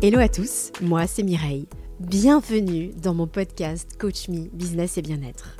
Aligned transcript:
Hello 0.00 0.20
à 0.20 0.28
tous, 0.28 0.70
moi 0.80 1.08
c'est 1.08 1.24
Mireille. 1.24 1.66
Bienvenue 1.98 2.92
dans 3.02 3.14
mon 3.14 3.26
podcast 3.26 3.98
Coach 3.98 4.28
Me 4.28 4.46
Business 4.52 4.96
et 4.96 5.02
Bien-être. 5.02 5.56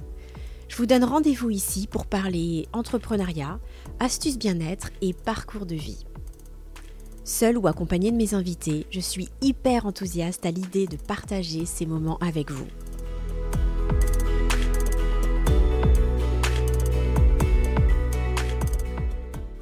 Je 0.69 0.77
vous 0.77 0.87
donne 0.87 1.03
rendez-vous 1.03 1.51
ici 1.51 1.89
pour 1.91 2.07
parler 2.07 2.69
entrepreneuriat, 2.73 3.59
astuces 3.99 4.39
bien-être 4.39 4.91
et 5.03 5.13
parcours 5.13 5.67
de 5.67 5.75
vie. 5.75 6.07
Seule 7.25 7.59
ou 7.59 7.67
accompagnée 7.67 8.13
de 8.13 8.17
mes 8.17 8.35
invités, 8.35 8.87
je 8.93 9.01
suis 9.01 9.29
hyper 9.41 9.87
enthousiaste 9.87 10.47
à 10.47 10.53
l'idée 10.53 10.87
de 10.87 10.97
partager 10.97 11.67
ces 11.67 11.85
moments 11.85 12.19
avec 12.19 12.53
vous. 12.53 12.69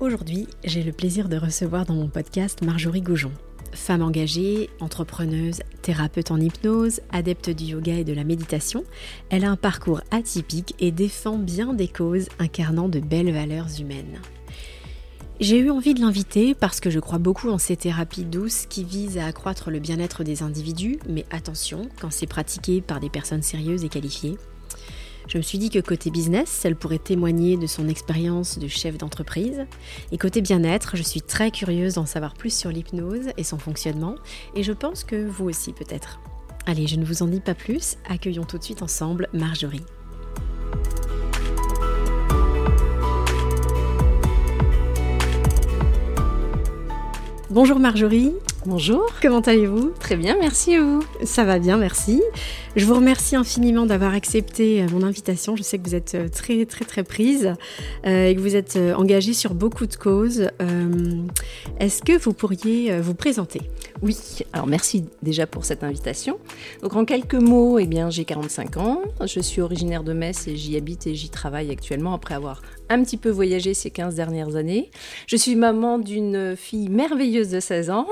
Aujourd'hui, 0.01 0.47
j'ai 0.65 0.83
le 0.83 0.93
plaisir 0.93 1.31
de 1.31 1.39
recevoir 1.39 1.87
dans 1.87 1.95
mon 1.95 2.09
podcast 2.09 2.63
Marjorie 2.63 3.01
Goujon. 3.01 3.33
Femme 3.77 4.03
engagée, 4.03 4.71
entrepreneuse, 4.81 5.61
thérapeute 5.83 6.31
en 6.31 6.41
hypnose, 6.41 7.01
adepte 7.13 7.51
du 7.51 7.65
yoga 7.65 7.93
et 7.93 8.05
de 8.05 8.15
la 8.15 8.25
méditation, 8.25 8.85
elle 9.29 9.45
a 9.45 9.51
un 9.51 9.57
parcours 9.57 10.01
atypique 10.11 10.75
et 10.81 10.91
défend 10.91 11.37
bien 11.37 11.75
des 11.75 11.87
causes 11.87 12.29
incarnant 12.39 12.89
de 12.89 13.01
belles 13.01 13.33
valeurs 13.33 13.69
humaines. 13.79 14.19
J'ai 15.41 15.59
eu 15.59 15.71
envie 15.71 15.93
de 15.93 16.01
l'inviter 16.01 16.55
parce 16.55 16.81
que 16.81 16.89
je 16.89 16.99
crois 16.99 17.19
beaucoup 17.19 17.51
en 17.51 17.59
ces 17.59 17.77
thérapies 17.77 18.25
douces 18.25 18.65
qui 18.67 18.83
visent 18.83 19.19
à 19.19 19.27
accroître 19.27 19.71
le 19.71 19.79
bien-être 19.79 20.25
des 20.25 20.43
individus, 20.43 20.99
mais 21.07 21.27
attention 21.31 21.91
quand 22.01 22.11
c'est 22.11 22.27
pratiqué 22.27 22.81
par 22.81 22.99
des 22.99 23.11
personnes 23.11 23.43
sérieuses 23.43 23.85
et 23.85 23.91
qualifiées. 23.91 24.39
Je 25.29 25.39
me 25.39 25.43
suis 25.43 25.59
dit 25.59 25.71
que 25.71 25.81
côté 25.81 26.11
business, 26.11 26.65
elle 26.65 26.77
pourrait 26.77 27.01
témoigner 27.01 27.57
de 27.57 27.67
son 27.67 27.89
expérience 27.89 28.59
de 28.59 28.69
chef 28.69 28.97
d'entreprise. 28.97 29.67
Et 30.13 30.19
côté 30.19 30.41
bien-être, 30.41 30.97
je 30.97 31.03
suis 31.03 31.21
très 31.21 31.51
curieuse 31.51 31.95
d'en 31.95 32.07
savoir 32.07 32.35
plus 32.35 32.57
sur 32.57 32.71
l'hypnose 32.71 33.31
et 33.37 33.43
son 33.43 33.59
fonctionnement. 33.59 34.15
Et 34.55 34.63
je 34.63 34.73
pense 34.73 35.03
que 35.03 35.27
vous 35.27 35.47
aussi 35.47 35.73
peut-être. 35.73 36.21
Allez, 36.65 36.87
je 36.87 36.95
ne 36.97 37.05
vous 37.05 37.25
en 37.25 37.27
dis 37.27 37.41
pas 37.41 37.55
plus, 37.55 37.97
accueillons 38.09 38.45
tout 38.45 38.59
de 38.59 38.63
suite 38.63 38.83
ensemble 38.83 39.29
Marjorie. 39.33 39.83
Bonjour 47.51 47.81
Marjorie. 47.81 48.33
Bonjour. 48.67 49.07
Comment 49.23 49.43
allez-vous? 49.43 49.93
Très 50.01 50.17
bien, 50.17 50.37
merci 50.41 50.77
vous. 50.77 51.01
Ça 51.23 51.45
va 51.45 51.61
bien, 51.61 51.77
merci. 51.77 52.21
Je 52.75 52.85
vous 52.85 52.95
remercie 52.95 53.37
infiniment 53.37 53.87
d'avoir 53.87 54.13
accepté 54.13 54.83
euh, 54.83 54.89
mon 54.91 55.05
invitation. 55.05 55.55
Je 55.55 55.63
sais 55.63 55.79
que 55.79 55.89
vous 55.89 55.95
êtes 55.95 56.17
euh, 56.17 56.29
très 56.29 56.67
très 56.67 56.85
très 56.85 57.05
prise 57.05 57.55
euh, 58.07 58.27
et 58.27 58.35
que 58.35 58.41
vous 58.41 58.57
êtes 58.57 58.77
engagée 58.97 59.35
sur 59.35 59.55
beaucoup 59.55 59.87
de 59.87 59.95
causes. 59.95 60.51
Est-ce 61.79 62.03
que 62.03 62.19
vous 62.19 62.33
pourriez 62.33 63.01
vous 63.01 63.15
présenter? 63.15 63.63
Oui, 64.03 64.19
alors 64.53 64.67
merci 64.67 65.05
déjà 65.23 65.47
pour 65.47 65.65
cette 65.65 65.85
invitation. 65.85 66.39
Donc 66.83 66.97
en 66.97 67.05
quelques 67.05 67.35
mots, 67.35 67.79
eh 67.79 67.87
bien 67.87 68.11
j'ai 68.11 68.25
45 68.25 68.79
ans, 68.79 69.03
je 69.25 69.41
suis 69.41 69.63
originaire 69.63 70.03
de 70.03 70.13
Metz 70.13 70.49
et 70.49 70.57
j'y 70.57 70.77
habite 70.77 71.07
et 71.07 71.15
j'y 71.15 71.31
travaille 71.31 71.71
actuellement 71.71 72.15
après 72.15 72.35
avoir 72.35 72.63
un 72.89 73.03
petit 73.03 73.17
peu 73.17 73.31
voyagé 73.31 73.75
ces 73.75 73.91
15 73.91 74.15
dernières 74.15 74.57
années. 74.57 74.91
Je 75.27 75.37
suis 75.37 75.57
maman 75.57 75.99
d'une 75.99 76.57
fille 76.57 76.89
merveilleuse 76.89 77.51
de 77.51 77.61
16 77.61 77.91
ans, 77.91 78.07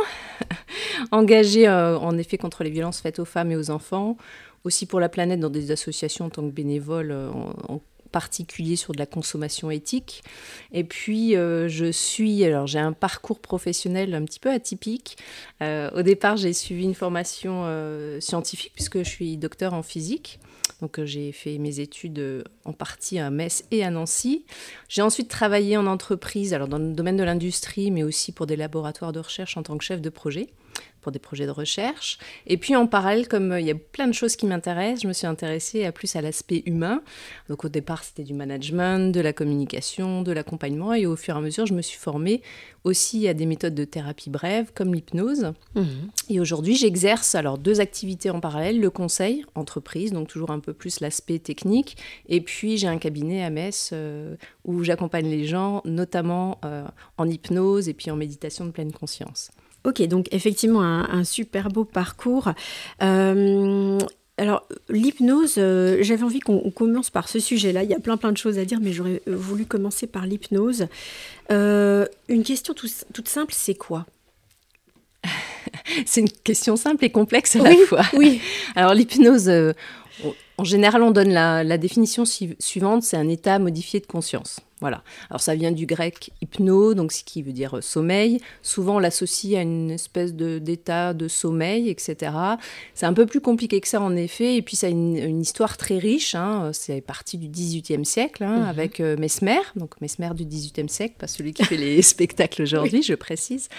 engagée 1.11 1.69
euh, 1.69 1.99
en 1.99 2.17
effet 2.19 2.39
contre 2.39 2.65
les 2.65 2.71
violences 2.71 3.01
faites 3.01 3.19
aux 3.19 3.25
femmes 3.25 3.53
et 3.53 3.57
aux 3.57 3.71
enfants, 3.71 4.17
aussi 4.65 4.87
pour 4.87 5.01
la 5.01 5.09
planète 5.09 5.41
dans 5.41 5.51
des 5.51 5.71
associations 5.71 6.27
en 6.27 6.31
tant 6.31 6.43
que 6.43 6.53
bénévole, 6.53 7.11
euh, 7.11 7.31
en, 7.69 7.81
particulier 8.11 8.77
sur 8.77 8.93
de 8.93 8.99
la 9.01 9.07
consommation 9.07 9.73
éthique. 9.73 10.23
Et 10.71 10.85
puis, 10.85 11.35
euh, 11.35 11.67
je 11.67 11.91
suis, 11.91 12.45
alors 12.45 12.69
j'ai 12.69 12.79
un 12.79 12.93
parcours 12.93 13.41
professionnel 13.41 14.15
un 14.15 14.25
petit 14.25 14.39
peu 14.39 14.53
atypique. 14.53 15.17
au 15.61 16.03
départ, 16.03 16.37
j'ai 16.37 16.53
suivi 16.53 16.85
une 16.85 16.95
formation 16.95 17.67
scientifique 18.21 18.71
puisque 18.73 18.99
je 18.99 19.09
suis 19.09 19.37
docteur 19.37 19.75
en 19.75 19.83
physique. 19.83 20.39
Donc 20.81 20.99
euh, 20.99 21.07
j'ai 21.07 21.33
fait 21.33 21.59
mes 21.59 21.81
études 21.81 22.19
euh, 22.19 22.43
en 22.65 22.73
partie 22.73 23.19
à 23.19 23.31
Metz 23.31 23.65
et 23.71 23.85
à 23.85 23.91
Nancy. 23.91 24.45
J'ai 24.89 25.03
ensuite 25.03 25.29
travaillé 25.29 25.77
en 25.77 25.87
entreprise, 25.87 26.55
alors 26.55 26.69
dans 26.69 26.79
le 26.79 26.93
domaine 26.93 27.17
de 27.17 27.23
l'industrie, 27.23 27.91
mais 27.91 28.03
aussi 28.03 28.33
pour 28.33 28.47
des 28.47 28.57
laboratoires 28.57 29.13
de 29.13 29.21
recherche 29.21 29.57
en 29.57 29.63
tant 29.63 29.79
que 29.79 29.85
chef 29.85 30.01
de 30.01 30.11
projet 30.11 30.49
pour 31.05 31.13
des 31.13 31.19
projets 31.19 31.45
de 31.45 31.51
recherche. 31.51 32.19
Et 32.47 32.57
puis 32.57 32.75
en 32.75 32.87
parallèle, 32.87 33.29
comme 33.29 33.53
euh, 33.53 33.61
il 33.61 33.67
y 33.67 33.71
a 33.71 33.75
plein 33.75 34.09
de 34.09 34.15
choses 34.15 34.37
qui 34.37 34.47
m'intéressent, 34.47 35.03
je 35.03 35.09
me 35.09 35.13
suis 35.13 35.27
intéressée 35.27 35.85
à 35.85 35.93
plus 35.93 36.17
à 36.17 36.23
l'aspect 36.23 36.63
humain. 36.65 37.03
Donc 37.51 37.65
au 37.65 37.69
départ, 37.69 38.03
c'était 38.03 38.23
du 38.23 38.33
management, 38.33 39.13
de 39.15 39.21
la 39.21 39.35
communication, 39.35 40.23
de 40.23 40.33
l'accompagnement. 40.33 40.95
Et 40.95 41.05
au 41.05 41.15
fur 41.15 41.35
et 41.35 41.39
à 41.39 41.41
mesure, 41.43 41.67
je 41.67 41.75
me 41.75 41.83
suis 41.83 41.99
formée 41.99 42.43
aussi 42.85 43.29
à 43.29 43.35
des 43.35 43.45
méthodes 43.45 43.75
de 43.75 43.85
thérapie 43.85 44.31
brève, 44.31 44.71
comme 44.75 44.95
l'hypnose. 44.95 45.53
Mhm. 45.75 46.11
Et 46.31 46.41
aujourd'hui, 46.41 46.75
j'exerce 46.75 47.35
alors 47.35 47.59
deux 47.59 47.81
activités 47.81 48.31
en 48.31 48.41
parallèle, 48.41 48.81
le 48.81 48.91
conseil, 48.91 49.45
entreprise, 49.55 50.13
donc 50.13 50.29
toujours 50.29 50.51
un 50.51 50.61
peu 50.61 50.73
plus 50.73 51.01
l'aspect 51.01 51.39
technique. 51.39 51.99
Et 52.29 52.41
puis 52.41 52.79
j'ai 52.79 52.89
un 52.89 52.99
cabinet 52.99 53.45
à 53.45 53.51
Metz 53.51 53.91
euh, 53.93 54.37
où 54.65 54.85
j'accompagne 54.85 55.29
les 55.29 55.45
gens, 55.45 55.83
notamment 55.85 56.59
euh, 56.65 56.85
en 57.19 57.29
hypnose 57.29 57.91
et 57.91 57.95
puis 57.95 58.11
en 58.11 58.17
méditation 58.17 58.65
de 58.65 58.71
pleine 58.71 58.93
conscience. 58.93 59.51
Ok, 59.85 60.01
donc 60.03 60.29
effectivement 60.33 60.83
un, 60.83 61.25
super 61.25 61.69
beau 61.69 61.85
parcours. 61.85 62.53
Euh, 63.03 63.99
alors, 64.39 64.67
l'hypnose, 64.89 65.57
euh, 65.59 65.99
j'avais 66.01 66.23
envie 66.23 66.41
qu'on 66.41 66.71
commence 66.71 67.11
par 67.11 67.29
ce 67.29 67.39
sujet-là. 67.39 67.83
Il 67.83 67.91
y 67.91 67.95
a 67.95 68.01
plein 68.01 68.17
plein 68.17 68.33
de 68.33 68.37
choses 68.39 68.59
à 68.59 68.65
dire, 68.65 68.79
mais 68.81 68.93
j'aurais 68.93 69.21
euh, 69.29 69.37
voulu 69.37 69.67
commencer 69.67 70.07
par 70.07 70.27
l'hypnose. 70.27 70.87
une 71.51 72.43
question 72.45 72.75
toute 72.75 73.29
simple, 73.29 73.53
c'est 73.55 73.75
quoi? 73.75 74.07
C'est 76.07 76.23
une 76.23 76.31
question 76.31 76.77
simple 76.77 77.05
et 77.05 77.11
complexe 77.11 77.57
à 77.57 77.61
la 77.61 77.77
fois. 77.87 78.03
Oui. 78.15 78.41
Alors, 78.75 78.95
l'hypnose, 78.95 79.51
en 80.59 80.65
général, 80.65 81.03
on 81.03 81.11
donne 81.11 81.33
la 81.33 81.79
définition 81.79 82.25
suivante, 82.25 83.03
c'est 83.03 83.17
un 83.17 83.29
état 83.29 83.59
modifié 83.59 84.01
de 84.01 84.07
conscience. 84.07 84.61
Voilà. 84.85 85.03
Alors 85.31 85.41
ça 85.41 85.55
vient 85.55 85.73
du 85.73 85.87
grec 85.87 86.31
hypno, 86.43 86.93
donc 86.93 87.13
ce 87.13 87.25
qui 87.25 87.43
veut 87.43 87.53
dire 87.53 87.79
euh, 87.79 87.81
sommeil. 87.81 88.39
Souvent 88.61 88.97
on 88.97 88.99
l'associe 88.99 89.57
à 89.57 89.63
une 89.63 89.93
espèce 89.93 90.35
d'état 90.35 91.15
de, 91.15 91.27
sommeil, 91.27 91.89
etc. 91.89 92.33
C'est 92.93 93.07
un 93.07 93.15
peu 93.15 93.25
plus 93.25 93.41
compliqué 93.41 93.81
que 93.81 93.89
ça 93.89 94.01
en 94.03 94.15
effet, 94.15 94.57
et 94.57 94.63
puis 94.63 94.77
ça 94.77 94.89
a 94.89 94.91
une, 94.91 95.41
histoire 95.41 95.79
très 95.79 95.97
riche. 95.97 96.35
Hein. 96.35 96.71
C'est 96.75 97.01
parti 97.01 97.39
du 97.39 97.49
XVIIIe 97.49 98.05
siècle 98.05 98.45
hein, 98.45 98.59
mhm. 98.59 98.69
avec 98.69 99.01
euh, 99.01 99.17
Mesmer, 99.17 99.61
donc 99.75 99.99
Mesmer 100.03 100.35
du 100.35 100.45
XVIIIe 100.45 100.91
siècle, 100.91 101.15
pas 101.19 101.29
celui 101.29 101.55
qui 101.55 101.65
fait 101.65 101.79
les 101.79 102.03
spectacles 102.03 102.61
aujourd'hui, 102.61 103.03
je 103.03 103.15
précise. 103.15 103.71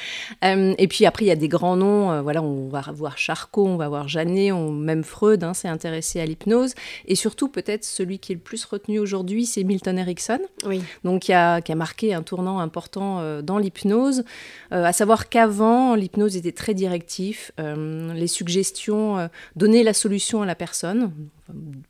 Euh, 0.44 0.74
et 0.80 0.88
puis 0.88 1.06
après 1.06 1.26
il 1.26 1.28
y 1.28 1.32
a 1.32 1.36
des 1.36 1.50
grands 1.50 1.76
noms. 1.76 2.24
voilà, 2.24 2.42
on 2.42 2.68
va 2.68 2.82
voir 2.94 3.20
Charcot, 3.20 3.68
on 3.68 3.78
va 3.78 3.90
voir 3.90 4.08
Janet, 4.08 4.54
on, 4.54 4.72
même 4.72 5.04
Freud 5.04 5.44
hein, 5.44 5.54
s'est 5.54 5.68
intéressé 5.68 6.20
à 6.20 6.25
l'hypnose, 6.26 6.74
et 7.08 7.16
surtout 7.16 7.48
peut-être 7.48 7.84
celui 7.84 8.20
qui 8.20 8.32
est 8.32 8.36
le 8.36 8.42
plus 8.42 8.66
retenu 8.66 9.00
aujourd'hui, 9.00 9.46
c'est 9.46 9.64
Milton 9.64 9.98
Erickson. 9.98 10.40
Oui 10.66 10.82
donc 11.04 11.22
qui 11.22 11.34
a, 11.34 11.62
marqué 11.76 12.14
un 12.14 12.24
tournant 12.24 12.60
important 12.60 13.20
euh, 13.20 13.42
dans 13.42 13.58
l'hypnose. 13.58 14.24
Euh, 14.72 14.84
à 14.84 14.94
savoir 14.94 15.30
qu'avant, 15.30 15.96
l'hypnose 15.96 16.36
était 16.36 16.52
très 16.52 16.74
directif. 16.74 17.52
Euh, 17.60 18.14
les 18.14 18.28
suggestions 18.28 19.30
donnaient 19.56 19.84
la 19.84 19.94
solution 19.94 20.42
à 20.42 20.46
la 20.46 20.56
personne, 20.56 21.12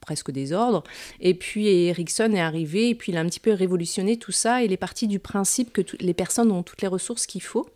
presque 0.02 0.32
des 0.32 0.54
ordres. 0.54 0.84
Et 1.20 1.34
puis 1.34 1.68
Erickson 1.68 2.32
est 2.34 2.40
arrivé 2.40 2.90
et 2.90 2.96
puis 2.96 3.12
il 3.12 3.18
a 3.18 3.22
un 3.22 3.26
petit 3.26 3.40
peu 3.40 3.52
révolutionné 3.52 4.18
tout 4.18 4.32
ça. 4.32 4.64
Il 4.64 4.72
est 4.72 4.78
parti 4.78 5.08
du 5.08 5.20
principe 5.20 5.72
que 5.72 5.82
les 6.00 6.14
personnes 6.14 6.52
ont 6.52 6.64
toutes 6.64 6.82
les 6.82 6.88
ressources 6.88 7.26
qu'il 7.26 7.42
faut. 7.42 7.68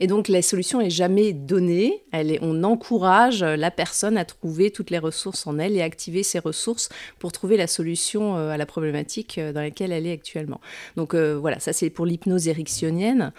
Et 0.00 0.06
donc 0.06 0.28
la 0.28 0.42
solution 0.42 0.80
est 0.80 0.90
jamais 0.90 1.32
donnée, 1.32 2.04
on 2.40 2.64
encourage 2.64 3.42
la 3.42 3.70
personne 3.70 4.16
à 4.16 4.24
trouver 4.24 4.70
toutes 4.70 4.90
les 4.90 4.98
ressources 4.98 5.46
en 5.46 5.58
elle 5.58 5.76
et 5.76 5.82
activer 5.82 6.22
ses 6.22 6.38
ressources 6.38 6.88
pour 7.18 7.32
trouver 7.32 7.56
la 7.56 7.66
solution 7.66 8.36
euh, 8.36 8.50
à 8.50 8.56
la 8.56 8.66
problématique 8.66 9.38
euh, 9.38 9.52
dans 9.52 9.60
laquelle 9.60 9.92
elle 9.92 10.06
est 10.06 10.12
actuellement. 10.12 10.60
Donc 10.96 11.14
euh, 11.14 11.38
voilà, 11.38 11.58
ça 11.60 11.72
c'est 11.72 11.90
pour 11.90 12.06
l'hypnose 12.06 12.48
ericksonienne. 12.48 13.32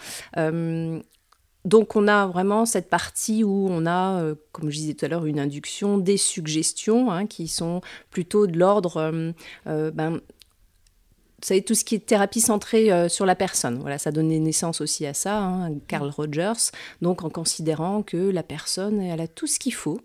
donc 1.64 1.96
on 1.96 2.08
a 2.08 2.26
vraiment 2.26 2.66
cette 2.66 2.90
partie 2.90 3.42
où 3.42 3.68
on 3.70 3.86
a, 3.86 4.22
comme 4.52 4.70
je 4.70 4.76
disais 4.76 4.94
tout 4.94 5.06
à 5.06 5.08
l'heure, 5.08 5.24
une 5.24 5.40
induction, 5.40 5.96
des 5.96 6.18
suggestions 6.18 7.10
hein, 7.10 7.26
qui 7.26 7.48
sont 7.48 7.80
plutôt 8.10 8.46
de 8.46 8.58
l'ordre 8.58 9.32
ben, 9.64 10.20
savez, 11.46 11.62
tout 11.62 11.74
ce 11.74 11.84
qui 11.84 11.94
est 11.94 12.06
thérapie 12.06 12.40
centrée 12.40 12.90
euh, 12.92 13.08
sur 13.08 13.26
la 13.26 13.34
personne. 13.34 13.78
Voilà, 13.78 13.98
ça 13.98 14.10
donnait 14.12 14.38
naissance 14.38 14.80
aussi 14.80 15.06
à 15.06 15.14
ça, 15.14 15.38
hein, 15.38 15.72
Carl 15.88 16.08
Rogers. 16.08 16.70
Donc, 17.02 17.24
en 17.24 17.30
considérant 17.30 18.02
que 18.02 18.16
la 18.16 18.42
personne, 18.42 19.00
elle 19.00 19.20
a 19.20 19.28
tout 19.28 19.46
ce 19.46 19.58
qu'il 19.58 19.74
faut. 19.74 20.00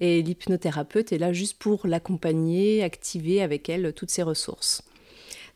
Et 0.00 0.22
l'hypnothérapeute 0.22 1.12
est 1.12 1.18
là 1.18 1.32
juste 1.32 1.58
pour 1.58 1.86
l'accompagner, 1.86 2.82
activer 2.82 3.42
avec 3.42 3.68
elle 3.68 3.92
toutes 3.92 4.10
ses 4.10 4.22
ressources. 4.22 4.82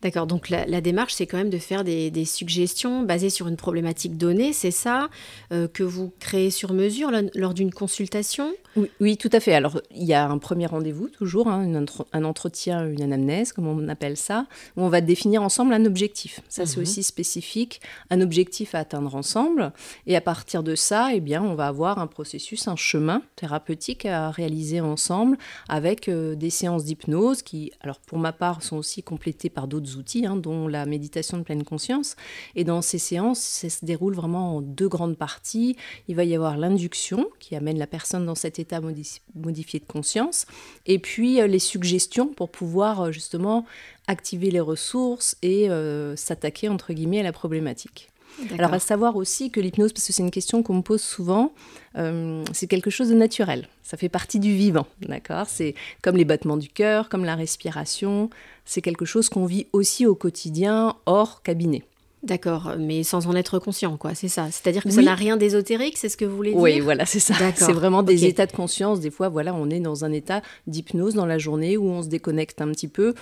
D'accord, 0.02 0.26
donc 0.26 0.48
la, 0.48 0.80
démarche, 0.80 1.14
c'est 1.14 1.26
quand 1.26 1.36
même 1.36 1.50
de 1.50 1.58
faire 1.58 1.84
des, 1.84 2.24
suggestions 2.24 3.02
basées 3.02 3.30
sur 3.30 3.46
une 3.46 3.56
problématique 3.56 4.16
donnée, 4.16 4.52
c'est 4.52 4.72
ça, 4.72 5.08
euh, 5.52 5.68
que 5.68 5.84
vous 5.84 6.12
créez 6.18 6.50
sur 6.50 6.72
mesure 6.72 7.12
lors 7.34 7.54
d'une 7.54 7.72
consultation? 7.72 8.52
Oui, 9.00 9.16
tout 9.16 9.28
à 9.32 9.38
fait. 9.38 9.54
Alors, 9.54 9.80
il 9.94 10.04
y 10.04 10.14
a 10.14 10.28
un 10.28 10.38
premier 10.38 10.66
rendez-vous, 10.66 11.08
toujours, 11.08 11.48
hein, 11.48 11.84
un 12.12 12.24
entretien, 12.24 12.88
une 12.88 13.02
anamnèse, 13.02 13.52
comme 13.52 13.68
on 13.68 13.88
appelle 13.88 14.16
ça, 14.16 14.46
où 14.76 14.82
on 14.82 14.88
va 14.88 15.00
définir 15.00 15.42
ensemble 15.42 15.72
un 15.74 15.84
objectif. 15.84 16.40
Ça, 16.48 16.66
c'est 16.66 16.78
mhm. 16.78 16.82
aussi 16.82 17.02
spécifique, 17.02 17.80
un 18.10 18.20
objectif 18.20 18.74
à 18.74 18.80
atteindre 18.80 19.14
ensemble. 19.14 19.72
Et 20.06 20.16
à 20.16 20.20
partir 20.20 20.62
de 20.62 20.74
ça, 20.74 21.10
eh 21.12 21.20
bien, 21.20 21.42
on 21.42 21.54
va 21.54 21.68
avoir 21.68 21.98
un 21.98 22.06
processus, 22.06 22.66
un 22.66 22.76
chemin 22.76 23.22
thérapeutique 23.36 24.06
à 24.06 24.30
réaliser 24.30 24.80
ensemble 24.80 25.38
avec 25.68 26.08
euh, 26.08 26.34
des 26.34 26.50
séances 26.50 26.84
d'hypnose 26.84 27.42
qui, 27.42 27.72
alors 27.80 28.00
pour 28.00 28.18
ma 28.18 28.32
part, 28.32 28.62
sont 28.62 28.78
aussi 28.78 29.02
complétées 29.02 29.50
par 29.50 29.68
d'autres 29.68 29.91
outils, 29.96 30.26
hein, 30.26 30.36
dont 30.36 30.68
la 30.68 30.86
méditation 30.86 31.38
de 31.38 31.42
pleine 31.42 31.64
conscience. 31.64 32.16
Et 32.54 32.64
dans 32.64 32.82
ces 32.82 32.98
séances, 32.98 33.40
ça 33.40 33.68
se 33.68 33.84
déroule 33.84 34.14
vraiment 34.14 34.56
en 34.56 34.60
deux 34.60 34.88
grandes 34.88 35.16
parties. 35.16 35.76
Il 36.08 36.16
va 36.16 36.24
y 36.24 36.34
avoir 36.34 36.56
l'induction 36.56 37.26
qui 37.38 37.56
amène 37.56 37.78
la 37.78 37.86
personne 37.86 38.26
dans 38.26 38.34
cet 38.34 38.58
état 38.58 38.80
modifié 38.80 39.80
de 39.80 39.84
conscience, 39.84 40.46
et 40.86 40.98
puis 40.98 41.40
euh, 41.40 41.46
les 41.46 41.58
suggestions 41.58 42.28
pour 42.28 42.50
pouvoir 42.50 43.02
euh, 43.02 43.12
justement 43.12 43.64
activer 44.06 44.50
les 44.50 44.60
ressources 44.60 45.36
et 45.42 45.70
euh, 45.70 46.16
s'attaquer 46.16 46.68
entre 46.68 46.92
guillemets 46.92 47.20
à 47.20 47.24
la 47.24 47.32
problématique. 47.32 48.11
Alors 48.58 48.72
à 48.72 48.78
savoir 48.78 49.16
aussi 49.16 49.50
que 49.50 49.60
l'hypnose, 49.60 49.92
parce 49.92 50.06
que 50.06 50.12
c'est 50.12 50.22
une 50.22 50.30
question 50.30 50.62
qu'on 50.62 50.74
me 50.74 50.82
pose 50.82 51.00
souvent, 51.00 51.52
c'est 51.94 52.66
quelque 52.66 52.90
chose 52.90 53.08
de 53.08 53.14
naturel. 53.14 53.68
Ça 53.82 53.96
fait 53.96 54.08
partie 54.08 54.38
du 54.38 54.54
vivant, 54.54 54.86
d'accord? 55.00 55.46
C'est 55.48 55.74
comme 56.02 56.16
les 56.16 56.24
battements 56.24 56.56
du 56.56 56.68
cœur, 56.68 57.08
comme 57.08 57.24
la 57.24 57.34
respiration. 57.34 58.30
C'est 58.64 58.80
quelque 58.80 59.04
chose 59.04 59.28
qu'on 59.28 59.44
vit 59.44 59.66
aussi 59.72 60.06
au 60.06 60.14
quotidien 60.14 60.96
hors 61.06 61.42
cabinet. 61.42 61.82
D'accord, 62.22 62.74
mais 62.78 63.02
sans 63.02 63.26
en 63.26 63.34
être 63.34 63.58
conscient, 63.58 63.96
quoi, 63.96 64.14
c'est 64.14 64.28
ça. 64.28 64.46
C'est-à-dire 64.52 64.84
que 64.84 64.90
ça 64.90 65.02
n'a 65.02 65.16
rien 65.16 65.36
d'ésotérique, 65.36 65.98
c'est 65.98 66.08
ce 66.08 66.16
que 66.16 66.24
vous 66.24 66.36
voulez 66.36 66.50
dire? 66.52 66.60
Oui, 66.60 66.78
voilà, 66.78 67.04
c'est 67.04 67.18
ça. 67.18 67.34
C'est 67.56 67.72
vraiment 67.72 68.04
des 68.04 68.26
états 68.26 68.46
de 68.46 68.52
conscience. 68.52 69.00
Des 69.00 69.10
fois, 69.10 69.28
voilà, 69.28 69.52
on 69.54 69.68
est 69.70 69.80
dans 69.80 70.04
un 70.04 70.12
état 70.12 70.40
d'hypnose 70.68 71.14
dans 71.14 71.26
la 71.26 71.38
journée 71.38 71.76
où 71.76 71.84
on 71.88 72.00
se 72.00 72.08
déconnecte 72.08 72.60
un 72.60 72.68
petit 72.68 72.86
peu. 72.86 73.14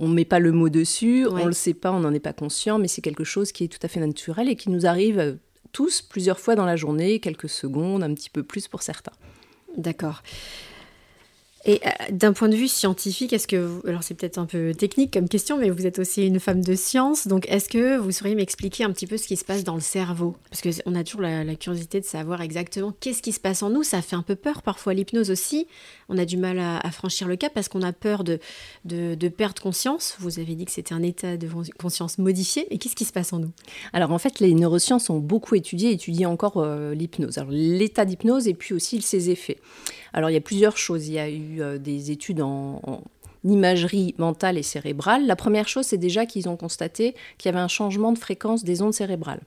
On 0.00 0.08
ne 0.08 0.14
met 0.14 0.24
pas 0.24 0.38
le 0.38 0.50
mot 0.50 0.70
dessus, 0.70 1.26
on 1.30 1.36
ne 1.36 1.44
le 1.44 1.52
sait 1.52 1.74
pas, 1.74 1.92
on 1.92 2.00
n'en 2.00 2.12
est 2.12 2.20
pas 2.20 2.32
conscient, 2.32 2.78
mais 2.78 2.88
c'est 2.88 3.02
quelque 3.02 3.22
chose 3.22 3.52
qui 3.52 3.64
est 3.64 3.68
tout 3.68 3.78
à 3.82 3.88
fait 3.88 4.00
naturel 4.00 4.48
et 4.48 4.56
qui 4.56 4.70
nous 4.70 4.86
arrive 4.86 5.18
euh, 5.18 5.34
tous 5.72 6.00
plusieurs 6.00 6.40
fois 6.40 6.56
dans 6.56 6.64
la 6.64 6.74
journée, 6.74 7.20
quelques 7.20 7.50
secondes, 7.50 8.02
un 8.02 8.12
petit 8.14 8.30
peu 8.30 8.42
plus 8.42 8.66
pour 8.66 8.82
certains. 8.82 9.12
D'accord. 9.76 10.22
Et 11.66 11.80
euh, 11.84 11.90
d'un 12.10 12.32
point 12.32 12.48
de 12.48 12.56
vue 12.56 12.68
scientifique, 12.68 13.34
est-ce 13.34 13.46
que, 13.46 13.86
alors 13.86 14.02
c'est 14.02 14.14
peut-être 14.14 14.38
un 14.38 14.46
peu 14.46 14.74
technique 14.74 15.12
comme 15.12 15.28
question, 15.28 15.58
mais 15.58 15.68
vous 15.68 15.86
êtes 15.86 15.98
aussi 15.98 16.26
une 16.26 16.40
femme 16.40 16.62
de 16.62 16.74
science, 16.74 17.28
donc 17.28 17.46
est-ce 17.50 17.68
que 17.68 17.98
vous 17.98 18.12
sauriez 18.12 18.34
m'expliquer 18.34 18.84
un 18.84 18.90
petit 18.92 19.06
peu 19.06 19.18
ce 19.18 19.26
qui 19.26 19.36
se 19.36 19.44
passe 19.44 19.62
dans 19.62 19.74
le 19.74 19.82
cerveau? 19.82 20.36
Parce 20.48 20.62
qu'on 20.62 20.94
a 20.94 21.04
toujours 21.04 21.20
la, 21.20 21.44
curiosité 21.56 22.00
de 22.00 22.06
savoir 22.06 22.40
exactement 22.40 22.94
qu'est-ce 22.98 23.20
qui 23.20 23.32
se 23.32 23.40
passe 23.40 23.62
en 23.62 23.68
nous, 23.68 23.82
ça 23.82 24.00
fait 24.00 24.16
un 24.16 24.22
peu 24.22 24.36
peur 24.36 24.62
parfois, 24.62 24.94
l'hypnose 24.94 25.30
aussi, 25.30 25.66
on 26.08 26.16
a 26.16 26.24
du 26.24 26.38
mal 26.38 26.58
à, 26.58 26.90
franchir 26.90 27.28
le 27.28 27.36
cap 27.36 27.52
parce 27.52 27.68
qu'on 27.68 27.82
a 27.82 27.92
peur 27.92 28.24
de, 28.24 28.38
de, 28.86 29.28
perdre 29.28 29.60
conscience. 29.60 30.16
Vous 30.18 30.38
avez 30.38 30.54
dit 30.54 30.64
que 30.64 30.72
c'était 30.72 30.94
un 30.94 31.02
état 31.02 31.36
de 31.36 31.48
conscience 31.78 32.16
modifié, 32.16 32.66
et 32.70 32.78
qu'est-ce 32.78 32.96
qui 32.96 33.04
se 33.04 33.12
passe 33.12 33.34
en 33.34 33.38
nous? 33.38 33.52
Alors 33.92 34.12
en 34.12 34.18
fait, 34.18 34.40
les 34.40 34.54
neurosciences 34.54 35.10
ont 35.10 35.18
beaucoup 35.18 35.54
étudié, 35.54 35.92
étudient 35.92 36.30
encore 36.30 36.56
euh, 36.56 36.94
l'hypnose, 36.94 37.36
alors 37.36 37.50
l'état 37.52 38.06
d'hypnose 38.06 38.48
et 38.48 38.54
puis 38.54 38.74
aussi 38.74 39.02
ses 39.02 39.28
effets. 39.28 39.58
Alors 40.12 40.30
il 40.30 40.34
y 40.34 40.36
a 40.36 40.40
plusieurs 40.40 40.76
choses, 40.76 41.08
il 41.08 41.14
y 41.14 41.18
a 41.18 41.28
eu 41.28 41.60
euh, 41.60 41.78
des 41.78 42.10
études 42.10 42.40
en, 42.40 43.02
imagerie 43.44 44.14
mentale 44.18 44.58
et 44.58 44.62
cérébrale. 44.62 45.26
La 45.26 45.36
première 45.36 45.66
chose, 45.66 45.86
c'est 45.86 45.98
déjà 45.98 46.26
qu'ils 46.26 46.48
ont 46.48 46.56
constaté 46.56 47.14
qu'il 47.38 47.50
y 47.50 47.54
avait 47.54 47.62
un 47.62 47.68
changement 47.68 48.12
de 48.12 48.18
fréquence 48.18 48.64
des 48.64 48.82
ondes 48.82 48.92
cérébrales. 48.92 49.40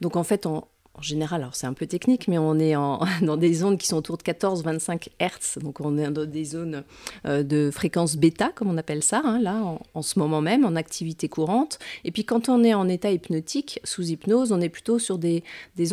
Donc 0.00 0.16
en 0.16 0.24
fait, 0.24 0.46
en, 0.46 0.68
en 0.98 1.02
général, 1.02 1.42
alors 1.42 1.54
c'est 1.54 1.66
un 1.66 1.72
peu 1.74 1.86
technique, 1.86 2.26
mais 2.26 2.38
on 2.38 2.58
est 2.58 2.74
dans 3.22 3.36
des 3.36 3.62
ondes 3.62 3.78
qui 3.78 3.86
sont 3.86 3.96
autour 3.96 4.16
de 4.16 4.22
14-25 4.22 5.08
Hertz, 5.20 5.58
donc 5.62 5.80
on 5.80 5.96
est 5.96 6.10
dans 6.10 6.24
des 6.24 6.44
zones 6.44 6.82
euh, 7.24 7.42
de 7.42 7.70
fréquence 7.72 8.16
bêta, 8.16 8.50
comme 8.54 8.68
on 8.68 8.76
appelle 8.76 9.02
ça, 9.02 9.22
hein, 9.24 9.38
là, 9.40 9.62
en, 9.94 10.02
ce 10.02 10.18
moment 10.18 10.40
même, 10.40 10.64
en 10.64 10.74
activité 10.74 11.28
courante. 11.28 11.78
Et 12.04 12.10
puis 12.10 12.24
quand 12.24 12.48
on 12.48 12.64
est 12.64 12.74
en 12.74 12.88
état 12.88 13.10
hypnotique, 13.10 13.80
sous 13.84 14.10
hypnose, 14.10 14.50
on 14.50 14.60
est 14.60 14.68
plutôt 14.68 14.98
sur 14.98 15.18
des, 15.18 15.42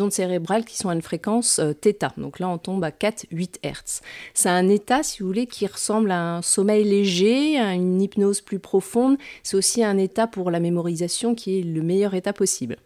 ondes 0.00 0.12
cérébrales 0.12 0.64
qui 0.64 0.76
sont 0.76 0.88
à 0.88 0.94
une 0.94 1.02
fréquence 1.02 1.60
euh, 1.60 1.72
θ. 1.72 2.14
Donc 2.16 2.40
là, 2.40 2.48
on 2.48 2.58
tombe 2.58 2.82
à 2.82 2.90
4-8 2.90 3.58
Hertz. 3.62 4.02
C'est 4.34 4.48
un 4.48 4.68
état, 4.68 5.02
si 5.02 5.22
vous 5.22 5.28
voulez, 5.28 5.46
qui 5.46 5.66
ressemble 5.66 6.10
à 6.10 6.36
un 6.36 6.42
sommeil 6.42 6.84
léger, 6.84 7.58
à 7.58 7.74
une 7.74 8.02
hypnose 8.02 8.40
plus 8.40 8.58
profonde. 8.58 9.16
C'est 9.42 9.56
aussi 9.56 9.84
un 9.84 9.98
état 9.98 10.26
pour 10.26 10.50
la 10.50 10.58
mémorisation 10.58 11.34
qui 11.34 11.60
est 11.60 11.62
le 11.62 11.82
meilleur 11.82 12.14
état 12.14 12.32
possible. 12.32 12.76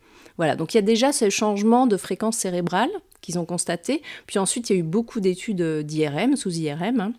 Voilà, 0.40 0.56
donc 0.56 0.72
il 0.72 0.78
y 0.78 0.80
a 0.80 0.82
déjà 0.82 1.12
ce 1.12 1.28
changement 1.28 1.86
de 1.86 1.98
fréquence 1.98 2.38
cérébrale 2.38 2.88
qu'ils 3.20 3.38
ont 3.38 3.44
constaté. 3.44 4.00
Puis 4.26 4.38
ensuite, 4.38 4.70
il 4.70 4.72
y 4.72 4.76
a 4.76 4.78
eu 4.78 4.82
beaucoup 4.82 5.20
d'études 5.20 5.82
d'IRM, 5.82 6.34
sous 6.34 6.50
IRM. 6.50 6.98
Hein 6.98 7.12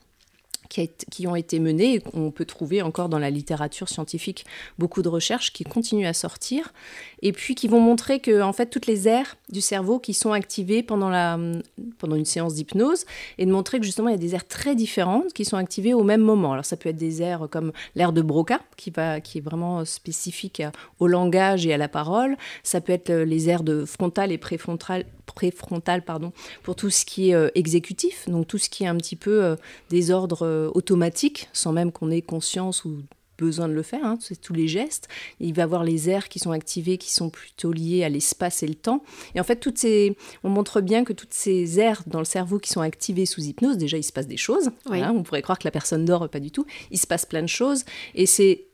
qui, 0.71 1.27
ont 1.27 1.35
été 1.35 1.59
menées. 1.59 2.01
On 2.13 2.31
peut 2.31 2.45
trouver 2.45 2.81
encore 2.81 3.09
dans 3.09 3.19
la 3.19 3.29
littérature 3.29 3.89
scientifique 3.89 4.45
beaucoup 4.79 5.01
de 5.01 5.09
recherches 5.09 5.51
qui 5.51 5.63
continuent 5.63 6.07
à 6.07 6.13
sortir 6.13 6.71
et 7.21 7.33
puis 7.33 7.55
qui 7.55 7.67
vont 7.67 7.81
montrer 7.81 8.19
que 8.19 8.41
en 8.41 8.53
fait 8.53 8.67
toutes 8.67 8.87
les 8.87 9.07
aires 9.07 9.35
du 9.49 9.59
cerveau 9.59 9.99
qui 9.99 10.13
sont 10.13 10.31
activées 10.31 10.81
pendant, 10.81 11.09
la, 11.09 11.37
pendant 11.97 12.15
une 12.15 12.25
séance 12.25 12.55
d'hypnose 12.55 13.05
et 13.37 13.45
de 13.45 13.51
montrer 13.51 13.79
que 13.79 13.85
justement 13.85 14.07
il 14.07 14.13
y 14.13 14.15
a 14.15 14.17
des 14.17 14.33
aires 14.33 14.47
très 14.47 14.75
différentes 14.75 15.33
qui 15.33 15.43
sont 15.43 15.57
activées 15.57 15.93
au 15.93 16.03
même 16.03 16.21
moment. 16.21 16.53
Alors 16.53 16.65
ça 16.65 16.77
peut 16.77 16.89
être 16.89 16.97
des 16.97 17.21
aires 17.21 17.47
comme 17.51 17.73
l'air 17.95 18.13
de 18.13 18.21
Broca 18.21 18.61
qui, 18.77 18.91
va, 18.91 19.19
qui 19.19 19.39
est 19.39 19.41
vraiment 19.41 19.83
spécifique 19.83 20.63
au 20.99 21.07
langage 21.07 21.65
et 21.65 21.73
à 21.73 21.77
la 21.77 21.89
parole. 21.89 22.37
Ça 22.63 22.79
peut 22.79 22.93
être 22.93 23.11
les 23.11 23.49
aires 23.49 23.63
de 23.63 23.83
frontale 23.83 24.31
et 24.31 24.37
préfrontale 24.37 25.05
préfrontal 25.33 26.03
pardon, 26.03 26.31
pour 26.63 26.75
tout 26.75 26.89
ce 26.89 27.05
qui 27.05 27.29
est 27.29 27.35
euh, 27.35 27.49
exécutif, 27.55 28.27
donc 28.29 28.47
tout 28.47 28.57
ce 28.57 28.69
qui 28.69 28.83
est 28.83 28.87
un 28.87 28.97
petit 28.97 29.15
peu 29.15 29.43
euh, 29.43 29.55
des 29.89 30.11
ordres 30.11 30.45
euh, 30.45 30.69
automatiques, 30.73 31.49
sans 31.53 31.71
même 31.71 31.91
qu'on 31.91 32.11
ait 32.11 32.21
conscience 32.21 32.85
ou 32.85 33.01
besoin 33.37 33.67
de 33.67 33.73
le 33.73 33.81
faire, 33.81 34.05
hein, 34.05 34.17
c'est 34.21 34.39
tous 34.39 34.53
les 34.53 34.67
gestes. 34.67 35.07
Il 35.39 35.53
va 35.55 35.61
y 35.61 35.63
avoir 35.63 35.83
les 35.83 36.09
aires 36.09 36.29
qui 36.29 36.37
sont 36.37 36.51
activées, 36.51 36.99
qui 36.99 37.11
sont 37.11 37.31
plutôt 37.31 37.71
liées 37.71 38.03
à 38.03 38.09
l'espace 38.09 38.61
et 38.61 38.67
le 38.67 38.75
temps. 38.75 39.03
Et 39.33 39.39
en 39.39 39.43
fait, 39.43 39.55
toutes 39.55 39.79
ces, 39.79 40.15
on 40.43 40.49
montre 40.49 40.79
bien 40.79 41.03
que 41.03 41.11
toutes 41.11 41.33
ces 41.33 41.79
aires 41.79 42.03
dans 42.05 42.19
le 42.19 42.25
cerveau 42.25 42.59
qui 42.59 42.69
sont 42.69 42.81
activées 42.81 43.25
sous 43.25 43.41
hypnose, 43.41 43.77
déjà, 43.77 43.97
il 43.97 44.03
se 44.03 44.13
passe 44.13 44.27
des 44.27 44.37
choses. 44.37 44.69
on 44.85 45.23
pourrait 45.23 45.41
croire 45.41 45.57
que 45.57 45.67
la 45.67 45.71
personne 45.71 46.05
dort, 46.05 46.29
pas 46.29 46.39
du 46.39 46.51
tout. 46.51 46.67
Il 46.91 46.99
se 46.99 47.07
passe 47.07 47.25
plein 47.25 47.41
de 47.41 47.47
choses. 47.47 47.83
Et 48.13 48.27
c'est 48.27 48.67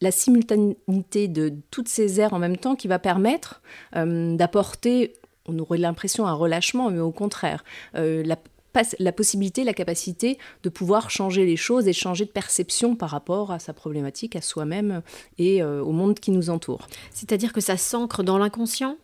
la 0.00 0.10
simultanéité 0.10 1.28
de 1.28 1.52
toutes 1.70 1.88
ces 1.88 2.20
aires 2.20 2.32
en 2.32 2.38
même 2.38 2.56
temps 2.56 2.74
qui 2.74 2.88
va 2.88 2.98
permettre 2.98 3.60
d'apporter 3.94 5.12
on 5.50 5.58
aurait 5.58 5.78
l'impression 5.78 6.26
un 6.26 6.32
relâchement, 6.32 6.90
mais 6.90 7.00
au 7.00 7.10
contraire, 7.12 7.64
euh, 7.96 8.22
la, 8.24 9.12
possibilité, 9.12 9.64
la 9.64 9.74
capacité 9.74 10.38
de 10.62 10.68
pouvoir 10.68 11.10
changer 11.10 11.44
les 11.44 11.56
choses 11.56 11.88
et 11.88 11.92
changer 11.92 12.24
de 12.24 12.30
perception 12.30 12.94
par 12.94 13.10
rapport 13.10 13.50
à 13.50 13.58
sa 13.58 13.72
problématique, 13.72 14.36
à 14.36 14.40
soi-même 14.40 15.02
et 15.38 15.62
euh, 15.62 15.82
au 15.82 15.92
monde 15.92 16.18
qui 16.18 16.30
nous 16.30 16.50
entoure. 16.50 16.86
C'est-à-dire 17.12 17.52
que 17.52 17.60
ça 17.60 17.76
s'ancre 17.76 18.22
dans 18.22 18.38
l'inconscient? 18.38 18.96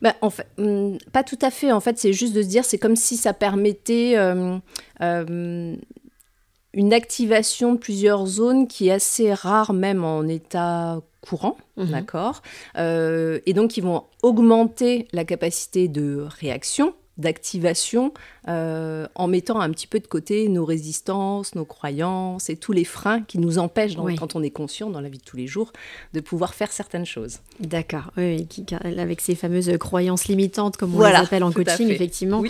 Ben, 0.00 0.14
en 0.20 0.30
fait, 0.30 0.46
hmm, 0.58 0.96
pas 1.12 1.24
tout 1.24 1.38
à 1.42 1.50
fait. 1.50 1.72
En 1.72 1.80
fait, 1.80 1.98
c'est 1.98 2.12
juste 2.12 2.32
de 2.32 2.42
se 2.42 2.48
dire, 2.48 2.64
c'est 2.64 2.78
comme 2.78 2.96
si 2.96 3.16
ça 3.16 3.32
permettait 3.32 4.14
euh, 4.16 4.58
une 6.78 6.92
activation 6.92 7.72
de 7.72 7.78
plusieurs 7.78 8.24
zones 8.26 8.68
qui 8.68 8.86
est 8.86 8.92
assez 8.92 9.34
rare 9.34 9.72
même 9.72 10.04
en 10.04 10.22
état 10.28 11.00
courant, 11.20 11.56
mhm. 11.76 11.90
d'accord 11.90 12.40
euh, 12.76 13.40
Et 13.46 13.52
donc, 13.52 13.76
ils 13.76 13.82
vont 13.82 14.04
augmenter 14.22 15.08
la 15.12 15.24
capacité 15.24 15.88
de 15.88 16.24
réaction, 16.40 16.94
d'activation, 17.18 18.12
euh, 18.48 19.06
en 19.14 19.26
mettant 19.26 19.60
un 19.60 19.70
petit 19.70 19.86
peu 19.86 19.98
de 19.98 20.06
côté 20.06 20.48
nos 20.48 20.64
résistances, 20.64 21.54
nos 21.54 21.64
croyances 21.64 22.48
et 22.48 22.56
tous 22.56 22.72
les 22.72 22.84
freins 22.84 23.22
qui 23.22 23.38
nous 23.38 23.58
empêchent, 23.58 23.96
quand 24.18 24.36
on 24.36 24.42
est 24.42 24.50
conscient 24.50 24.88
dans 24.88 25.00
la 25.00 25.08
vie 25.08 25.18
de 25.18 25.24
tous 25.24 25.36
les 25.36 25.46
jours, 25.46 25.72
de 26.14 26.20
pouvoir 26.20 26.54
faire 26.54 26.72
certaines 26.72 27.06
choses. 27.06 27.40
D'accord, 27.60 28.12
oui, 28.16 28.46
avec 28.82 29.20
ces 29.20 29.34
fameuses 29.34 29.70
croyances 29.78 30.26
limitantes, 30.26 30.76
comme 30.76 30.94
on 30.94 31.00
les 31.00 31.14
appelle 31.14 31.44
en 31.44 31.52
coaching, 31.58 31.88
effectivement, 31.88 32.42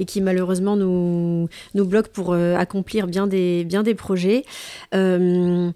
et 0.00 0.04
qui 0.04 0.20
malheureusement 0.20 0.76
nous, 0.76 1.48
nous 1.74 1.84
bloquent 1.84 2.10
pour 2.12 2.32
euh, 2.32 2.56
accomplir 2.56 3.06
bien 3.06 3.26
des, 3.26 3.64
bien 3.64 3.82
des 3.82 3.94
projets. 3.94 4.44
Euh, 4.94 5.70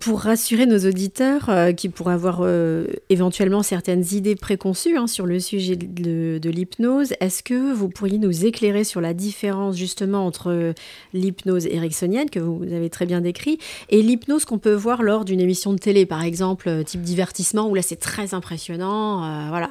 pour 0.00 0.20
rassurer 0.20 0.66
nos 0.66 0.86
auditeurs 0.86 1.48
euh, 1.48 1.72
qui 1.72 1.88
pourraient 1.88 2.12
avoir 2.12 2.40
euh, 2.42 2.86
éventuellement 3.08 3.62
certaines 3.62 4.04
idées 4.12 4.36
préconçues 4.36 4.98
hein, 4.98 5.06
sur 5.06 5.24
le 5.24 5.40
sujet 5.40 5.76
de, 5.76 6.50
l'hypnose, 6.50 7.14
est-ce 7.20 7.42
que 7.42 7.72
vous 7.72 7.88
pourriez 7.88 8.18
nous 8.18 8.44
éclairer 8.44 8.84
sur 8.84 9.00
la 9.00 9.14
différence 9.14 9.76
justement 9.76 10.26
entre 10.26 10.74
l'hypnose 11.14 11.66
ericksonienne, 11.66 12.28
que 12.28 12.38
vous 12.38 12.64
avez 12.64 12.90
très 12.90 13.06
bien 13.06 13.22
décrit, 13.22 13.58
et 13.88 14.02
l'hypnose 14.02 14.44
qu'on 14.44 14.58
peut 14.58 14.74
voir 14.74 15.02
lors 15.02 15.24
d'une 15.24 15.40
émission 15.40 15.72
de 15.72 15.78
télé, 15.78 16.04
par 16.04 16.22
exemple, 16.22 16.84
type 16.84 17.00
divertissement, 17.00 17.68
où 17.68 17.74
là 17.74 17.82
c'est 17.82 17.96
très 17.96 18.34
impressionnant, 18.34 19.48
voilà, 19.48 19.70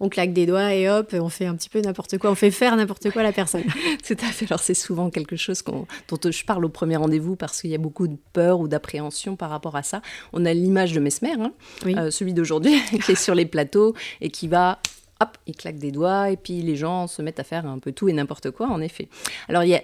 On 0.00 0.08
claque 0.08 0.32
des 0.32 0.46
doigts 0.46 0.74
et 0.74 0.88
hop, 0.88 1.14
on 1.14 1.28
fait 1.28 1.46
un 1.46 1.54
petit 1.54 1.68
peu 1.68 1.80
n'importe 1.80 2.18
quoi, 2.18 2.30
on 2.30 2.34
fait 2.34 2.50
faire 2.50 2.76
n'importe 2.76 3.10
quoi 3.10 3.22
à 3.22 3.24
la 3.24 3.32
personne. 3.32 3.64
Tout 4.06 4.16
à 4.20 4.26
fait. 4.26 4.46
Alors 4.46 4.60
c'est 4.60 4.74
souvent 4.74 5.10
quelque 5.10 5.36
chose 5.36 5.62
dont 5.64 5.86
je 6.30 6.44
parle 6.44 6.64
au 6.64 6.68
premier 6.68 6.96
rendez-vous 6.96 7.36
parce 7.36 7.60
qu'il 7.60 7.70
y 7.70 7.74
a 7.74 7.78
beaucoup 7.78 8.08
de 8.08 8.16
peur 8.32 8.60
ou 8.60 8.68
d'appréhension 8.68 9.36
par 9.36 9.50
rapport 9.50 9.76
à 9.76 9.82
ça. 9.82 10.02
On 10.32 10.44
a 10.44 10.52
l'image 10.52 10.92
de 10.92 11.00
Mesmer, 11.00 11.34
hein, 11.40 11.52
euh, 11.86 12.10
celui 12.10 12.34
d'aujourd'hui, 12.34 12.80
qui 13.04 13.12
est 13.12 13.14
sur 13.14 13.34
les 13.34 13.46
plateaux 13.46 13.94
et 14.20 14.30
qui 14.30 14.48
va 14.48 14.80
hop, 15.20 15.38
il 15.46 15.56
claque 15.56 15.78
des 15.78 15.92
doigts 15.92 16.30
et 16.30 16.36
puis 16.36 16.62
les 16.62 16.76
gens 16.76 17.06
se 17.06 17.22
mettent 17.22 17.40
à 17.40 17.44
faire 17.44 17.66
un 17.66 17.78
peu 17.78 17.92
tout 17.92 18.08
et 18.08 18.12
n'importe 18.12 18.50
quoi, 18.50 18.68
en 18.68 18.80
effet. 18.80 19.08
Alors 19.48 19.64
il 19.64 19.70
y 19.70 19.74
a 19.74 19.82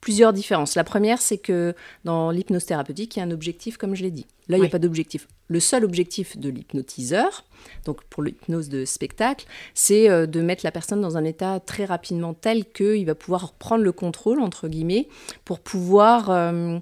plusieurs 0.00 0.32
différences. 0.32 0.74
La 0.74 0.84
première, 0.84 1.20
c'est 1.20 1.38
que 1.38 1.74
dans 2.04 2.30
l'hypnose 2.30 2.64
thérapeutique, 2.64 3.16
il 3.16 3.18
y 3.20 3.22
a 3.22 3.24
un 3.24 3.30
objectif, 3.30 3.76
comme 3.76 3.94
je 3.94 4.02
l'ai 4.02 4.10
dit. 4.10 4.26
Là, 4.48 4.58
il 4.58 4.60
n'y 4.60 4.66
a 4.66 4.70
pas 4.70 4.78
d'objectif. 4.78 5.26
Le 5.48 5.60
seul 5.60 5.84
objectif 5.84 6.36
de 6.36 6.50
l'hypnotiseur, 6.50 7.44
donc 7.84 8.04
pour 8.04 8.22
l'hypnose 8.22 8.68
de 8.68 8.84
spectacle, 8.84 9.46
c'est 9.72 10.10
euh, 10.10 10.26
de 10.26 10.40
mettre 10.40 10.64
la 10.64 10.70
personne 10.70 11.00
dans 11.00 11.16
un 11.16 11.24
état 11.24 11.60
très 11.60 11.84
rapidement 11.84 12.34
tel 12.34 12.64
qu'il 12.66 13.06
va 13.06 13.14
pouvoir 13.14 13.52
prendre 13.52 13.84
le 13.84 13.92
contrôle, 13.92 14.40
entre 14.40 14.68
guillemets, 14.68 15.08
pour 15.44 15.60
pouvoir... 15.60 16.30
Euh, 16.30 16.78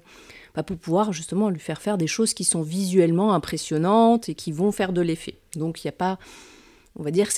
bah, 0.55 0.61
pour 0.61 0.77
pouvoir 0.77 1.13
justement 1.13 1.49
lui 1.49 1.59
faire 1.59 1.81
faire 1.81 1.97
des 1.97 2.05
choses 2.05 2.35
qui 2.35 2.43
sont 2.43 2.61
visuellement 2.61 3.33
impressionnantes 3.33 4.29
et 4.29 4.35
qui 4.35 4.51
vont 4.51 4.71
faire 4.71 4.93
de 4.93 5.01
l'effet. 5.01 5.35
Donc 5.55 5.83
il 5.83 5.87
n'y 5.87 5.89
a 5.89 5.93
pas 5.93 6.19
on 6.95 7.03
va 7.03 7.11
dire 7.11 7.29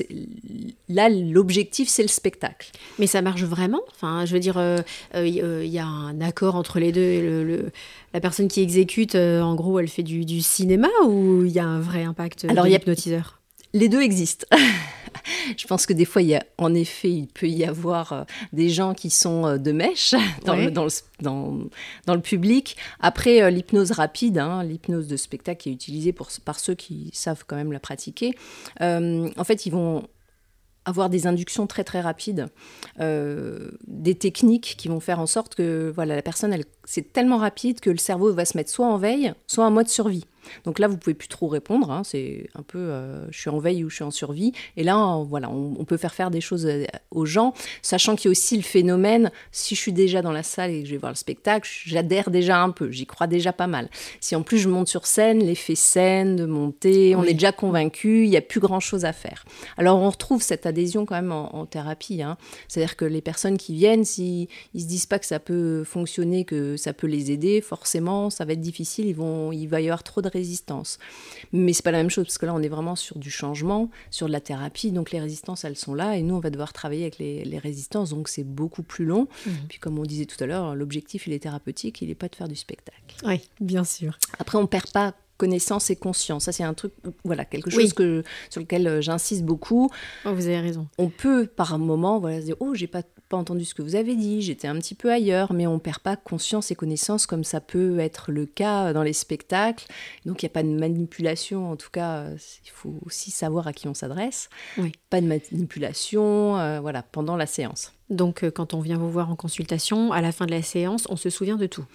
là 0.89 1.09
l'objectif 1.09 1.87
c'est 1.87 2.01
le 2.01 2.07
spectacle. 2.07 2.71
Mais 2.99 3.07
ça 3.07 3.21
marche 3.21 3.43
vraiment? 3.43 3.81
Enfin, 3.91 4.25
je 4.25 4.33
veux 4.33 4.39
dire, 4.39 4.55
il 4.55 4.59
euh, 4.59 4.81
euh, 5.15 5.41
euh, 5.43 5.65
y 5.65 5.79
a 5.79 5.85
un 5.85 6.19
accord 6.21 6.55
entre 6.55 6.79
les 6.79 6.91
deux. 6.91 7.71
la 8.13 8.21
personne 8.21 8.47
qui 8.47 8.61
exécute, 8.61 9.15
en 9.15 9.55
gros, 9.55 9.79
elle 9.79 9.87
fait 9.87 10.03
du, 10.03 10.41
cinéma 10.41 10.89
ou 11.05 11.45
il 11.45 11.51
y 11.51 11.59
a 11.59 11.65
un 11.65 11.79
vrai 11.79 12.03
impact 12.03 12.45
Alors, 12.49 12.65
de 12.65 12.69
l'hypnotiseur? 12.69 13.39
Les 13.73 13.89
deux 13.89 14.01
existent. 14.01 14.45
je 15.57 15.67
pense 15.67 15.85
que 15.85 15.93
des 15.93 16.05
fois, 16.05 16.21
il 16.21 16.29
y 16.29 16.35
a, 16.35 16.43
en 16.57 16.73
effet, 16.73 17.11
il 17.11 17.27
peut 17.27 17.47
y 17.47 17.63
avoir 17.63 18.13
euh, 18.13 18.23
des 18.53 18.69
gens 18.69 18.93
qui 18.93 19.09
sont 19.09 19.45
euh, 19.45 19.57
de 19.57 19.71
mèche 19.71 20.15
dans, 20.45 20.55
le, 20.55 20.71
dans, 20.71 20.87
dans, 21.21 22.15
le, 22.15 22.21
public. 22.21 22.77
Après, 22.99 23.41
euh, 23.41 23.49
l'hypnose 23.49 23.91
rapide, 23.91 24.37
hein, 24.37 24.63
l'hypnose 24.63 25.07
de 25.07 25.17
spectacle 25.17 25.61
qui 25.61 25.69
est 25.69 25.73
utilisée 25.73 26.13
pour, 26.13 26.29
par 26.43 26.59
ceux 26.59 26.75
qui 26.75 27.09
savent 27.13 27.43
quand 27.45 27.55
même 27.55 27.71
la 27.71 27.79
pratiquer, 27.79 28.35
en 28.79 29.43
fait, 29.43 29.65
ils 29.65 29.71
vont 29.71 30.07
avoir 30.85 31.09
des 31.09 31.25
inductions 31.25 31.65
très 31.65 31.83
très 31.83 32.01
rapides, 32.01 32.47
des 32.99 34.15
techniques 34.15 34.75
qui 34.77 34.87
vont 34.87 34.99
faire 34.99 35.19
en 35.19 35.25
sorte 35.25 35.55
que 35.55 35.91
voilà 35.93 36.15
la 36.15 36.21
personne, 36.21 36.53
elle, 36.53 36.65
c'est 36.83 37.13
tellement 37.13 37.37
rapide 37.37 37.79
que 37.79 37.89
le 37.89 37.97
cerveau 37.97 38.33
va 38.33 38.45
se 38.45 38.57
mettre 38.57 38.69
soit 38.69 38.87
en 38.87 38.97
veille, 38.97 39.33
soit 39.47 39.65
en 39.65 39.71
mode 39.71 39.87
survie. 39.87 40.25
Donc 40.63 40.79
là, 40.79 40.87
vous 40.87 40.97
pouvez 40.97 41.13
plus 41.13 41.27
trop 41.27 41.47
répondre. 41.47 41.91
Hein. 41.91 42.03
c'est 42.03 42.49
un 42.55 42.63
peu, 42.63 42.77
euh, 42.77 43.29
je 43.31 43.39
suis 43.39 43.49
en 43.49 43.59
veille 43.59 43.83
ou 43.83 43.89
je 43.89 43.95
suis 43.95 44.03
en 44.03 44.11
survie. 44.11 44.53
Et 44.77 44.83
là, 44.83 45.23
voilà, 45.27 45.49
on, 45.49 45.85
peut 45.85 45.97
faire 45.97 46.13
faire 46.13 46.31
des 46.31 46.41
choses 46.41 46.65
euh, 46.65 46.85
aux 47.11 47.25
gens, 47.25 47.53
sachant 47.81 48.15
qu'il 48.15 48.25
y 48.25 48.29
a 48.29 48.31
aussi 48.31 48.55
le 48.55 48.63
phénomène. 48.63 49.31
Si 49.51 49.75
je 49.75 49.79
suis 49.79 49.93
déjà 49.93 50.21
dans 50.21 50.31
la 50.31 50.43
salle 50.43 50.71
et 50.71 50.81
que 50.81 50.87
je 50.87 50.91
vais 50.91 50.97
voir 50.97 51.11
le 51.11 51.17
spectacle, 51.17 51.69
j'adhère 51.85 52.29
déjà 52.29 52.61
un 52.61 52.71
peu. 52.71 52.91
J'y 52.91 53.05
crois 53.05 53.27
déjà 53.27 53.53
pas 53.53 53.67
mal. 53.67 53.89
Si 54.19 54.35
en 54.35 54.43
plus 54.43 54.57
je 54.57 54.69
monte 54.69 54.87
sur 54.87 55.05
scène, 55.05 55.39
l'effet 55.43 55.75
scène 55.75 56.35
de 56.35 56.45
monter, 56.45 57.15
on 57.15 57.23
est 57.23 57.33
déjà 57.33 57.51
convaincu. 57.51 58.23
Il 58.25 58.29
n'y 58.29 58.37
a 58.37 58.41
plus 58.41 58.59
grand 58.59 58.79
chose 58.79 59.05
à 59.05 59.13
faire. 59.13 59.45
Alors 59.77 59.99
on 59.99 60.09
retrouve 60.09 60.41
cette 60.41 60.65
adhésion 60.65 61.05
quand 61.05 61.15
même 61.15 61.31
en, 61.31 61.65
thérapie. 61.65 62.21
Hein. 62.21 62.37
C'est-à-dire 62.67 62.95
que 62.95 63.05
les 63.05 63.21
personnes 63.21 63.57
qui 63.57 63.73
viennent, 63.73 64.05
s'ils 64.05 64.47
ne 64.73 64.79
se 64.79 64.85
disent 64.85 65.05
pas 65.05 65.19
que 65.19 65.25
ça 65.25 65.39
peut 65.39 65.83
fonctionner, 65.83 66.45
que 66.45 66.77
ça 66.77 66.93
peut 66.93 67.07
les 67.07 67.31
aider, 67.31 67.61
forcément, 67.61 68.29
ça 68.29 68.45
va 68.45 68.53
être 68.53 68.61
difficile. 68.61 69.07
Ils 69.07 69.15
vont, 69.15 69.51
il 69.51 69.67
va 69.67 69.81
y 69.81 69.85
avoir 69.85 70.03
trop 70.03 70.21
de 70.21 70.29
résistance. 70.35 70.99
Mais 71.51 71.73
c'est 71.73 71.83
pas 71.83 71.91
la 71.91 71.99
même 71.99 72.09
chose 72.09 72.25
parce 72.25 72.37
que 72.37 72.45
là, 72.45 72.53
on 72.53 72.61
est 72.61 72.69
vraiment 72.69 72.95
sur 72.95 73.17
du 73.17 73.31
changement, 73.31 73.89
sur 74.11 74.27
de 74.27 74.31
la 74.31 74.41
thérapie. 74.41 74.91
Donc 74.91 75.11
les 75.11 75.19
résistances, 75.19 75.63
elles 75.63 75.77
sont 75.77 75.93
là 75.93 76.17
et 76.17 76.21
nous, 76.21 76.35
on 76.35 76.39
va 76.39 76.49
devoir 76.49 76.73
travailler 76.73 77.03
avec 77.03 77.17
les, 77.17 77.59
résistances. 77.59 78.09
Donc 78.09 78.27
c'est 78.27 78.43
beaucoup 78.43 78.83
plus 78.83 79.05
long. 79.05 79.27
Mhm. 79.45 79.53
Puis 79.69 79.79
comme 79.79 79.97
on 79.97 80.03
disait 80.03 80.25
tout 80.25 80.41
à 80.43 80.47
l'heure, 80.47 80.75
l'objectif, 80.75 81.27
il 81.27 81.33
est 81.33 81.39
thérapeutique, 81.39 82.01
il 82.01 82.09
n'est 82.09 82.15
pas 82.15 82.27
de 82.27 82.35
faire 82.35 82.47
du 82.47 82.55
spectacle. 82.55 83.15
Oui, 83.23 83.41
bien 83.61 83.83
sûr. 83.83 84.17
Après, 84.39 84.57
on 84.57 84.67
perd 84.67 84.91
pas 84.91 85.13
connaissance 85.37 85.89
et 85.89 85.95
conscience. 85.95 86.45
Ça, 86.45 86.51
c'est 86.51 86.63
un 86.63 86.73
truc, 86.73 86.93
voilà, 87.23 87.45
quelque 87.45 87.69
chose 87.69 87.93
que, 87.93 88.23
sur 88.49 88.61
lequel 88.61 88.87
euh, 88.87 89.01
j'insiste 89.01 89.43
beaucoup. 89.43 89.89
Oh, 90.25 90.33
vous 90.33 90.47
avez 90.47 90.59
raison. 90.59 90.87
On 90.97 91.09
peut, 91.09 91.47
par 91.47 91.73
un 91.73 91.77
moment, 91.77 92.19
voilà, 92.19 92.39
se 92.39 92.45
dire, 92.45 92.55
oh, 92.59 92.73
j'ai 92.73 92.87
pas 92.87 93.03
pas 93.35 93.41
entendu 93.41 93.65
ce 93.65 93.73
que 93.73 93.81
vous 93.81 93.95
avez 93.95 94.15
dit, 94.15 94.41
j'étais 94.41 94.69
un 94.69 94.75
petit 94.75 94.95
peu 94.95 95.11
ailleurs, 95.11 95.51
mais 95.51 95.67
on 95.67 95.77
perd 95.77 95.99
pas 95.99 96.15
conscience 96.15 96.71
et 96.71 96.75
connaissance 96.75 97.25
comme 97.25 97.43
ça 97.43 97.59
peut 97.59 97.99
être 97.99 98.31
le 98.31 98.45
cas 98.45 98.93
dans 98.93 99.03
les 99.03 99.11
spectacles. 99.11 99.85
Donc 100.25 100.41
il 100.41 100.45
n'y 100.45 100.51
a 100.51 100.53
pas 100.53 100.63
de 100.63 100.69
manipulation, 100.69 101.69
en 101.69 101.75
tout 101.75 101.89
cas, 101.91 102.27
il 102.29 102.71
faut 102.71 102.93
aussi 103.05 103.31
savoir 103.31 103.67
à 103.67 103.73
qui 103.73 103.89
on 103.89 103.93
s'adresse. 103.93 104.49
Pas 105.09 105.19
de 105.19 105.27
manipulation, 105.27 106.57
euh, 106.57 106.79
voilà, 106.79 107.03
pendant 107.03 107.35
la 107.35 107.45
séance. 107.45 107.91
Donc 108.09 108.43
euh, 108.43 108.51
quand 108.51 108.73
on 108.73 108.79
vient 108.79 108.97
vous 108.97 109.11
voir 109.11 109.29
en 109.29 109.35
consultation, 109.35 110.13
à 110.13 110.21
la 110.21 110.31
fin 110.31 110.45
de 110.45 110.51
la 110.51 110.61
séance, 110.61 111.05
on 111.09 111.17
se 111.17 111.29
souvient 111.29 111.57
de 111.57 111.67
tout 111.67 111.85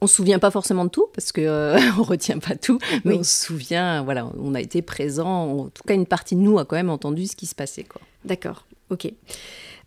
on 0.00 0.06
se 0.06 0.16
souvient 0.16 0.38
pas 0.38 0.50
forcément 0.50 0.84
de 0.84 0.90
tout 0.90 1.06
parce 1.14 1.32
que 1.32 1.40
euh, 1.40 1.78
on 1.98 2.02
retient 2.02 2.38
pas 2.38 2.56
tout, 2.56 2.78
mais 3.04 3.14
on 3.14 3.22
se 3.22 3.46
souvient. 3.46 4.02
Voilà, 4.02 4.30
on 4.38 4.54
a 4.54 4.60
été 4.60 4.82
présent. 4.82 5.60
En 5.60 5.68
tout 5.70 5.82
cas, 5.82 5.94
une 5.94 6.04
partie 6.04 6.36
de 6.36 6.40
nous 6.40 6.58
a 6.58 6.66
quand 6.66 6.76
même 6.76 6.90
entendu 6.90 7.26
ce 7.26 7.36
qui 7.36 7.46
se 7.46 7.54
passait. 7.54 7.86
D'accord. 8.24 8.66
Ok. 8.90 9.10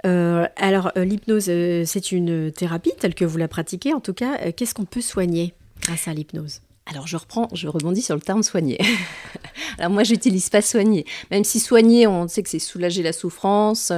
Euh, 0.06 0.48
alors, 0.56 0.92
euh, 0.98 1.06
l'hypnose, 1.06 1.48
euh, 1.50 1.84
c'est 1.86 2.12
une 2.12 2.52
thérapie 2.52 2.92
telle 3.00 3.16
que 3.16 3.26
vous 3.26 3.38
la 3.38 3.48
pratiquez. 3.48 3.94
En 3.94 4.00
tout 4.00 4.14
cas, 4.14 4.52
qu'est-ce 4.52 4.74
qu'on 4.74 4.86
peut 4.86 5.02
soigner 5.02 5.54
grâce 5.82 6.08
à 6.08 6.14
l'hypnose? 6.14 6.62
Alors 6.90 7.06
je 7.06 7.18
reprends, 7.18 7.50
je 7.54 7.68
rebondis 7.68 8.02
sur 8.02 8.16
le 8.16 8.22
terme 8.22 8.44
soigner. 8.44 8.80
Alors 9.78 9.92
moi 9.92 10.04
j'utilise 10.04 10.50
pas 10.50 10.62
soigner, 10.62 11.06
même 11.32 11.44
si 11.44 11.60
soigner, 11.60 12.08
on 12.08 12.28
sait 12.28 12.44
que 12.44 12.50
c'est 12.50 12.60
soulager 12.60 13.04
la 13.04 13.14
souffrance, 13.14 13.92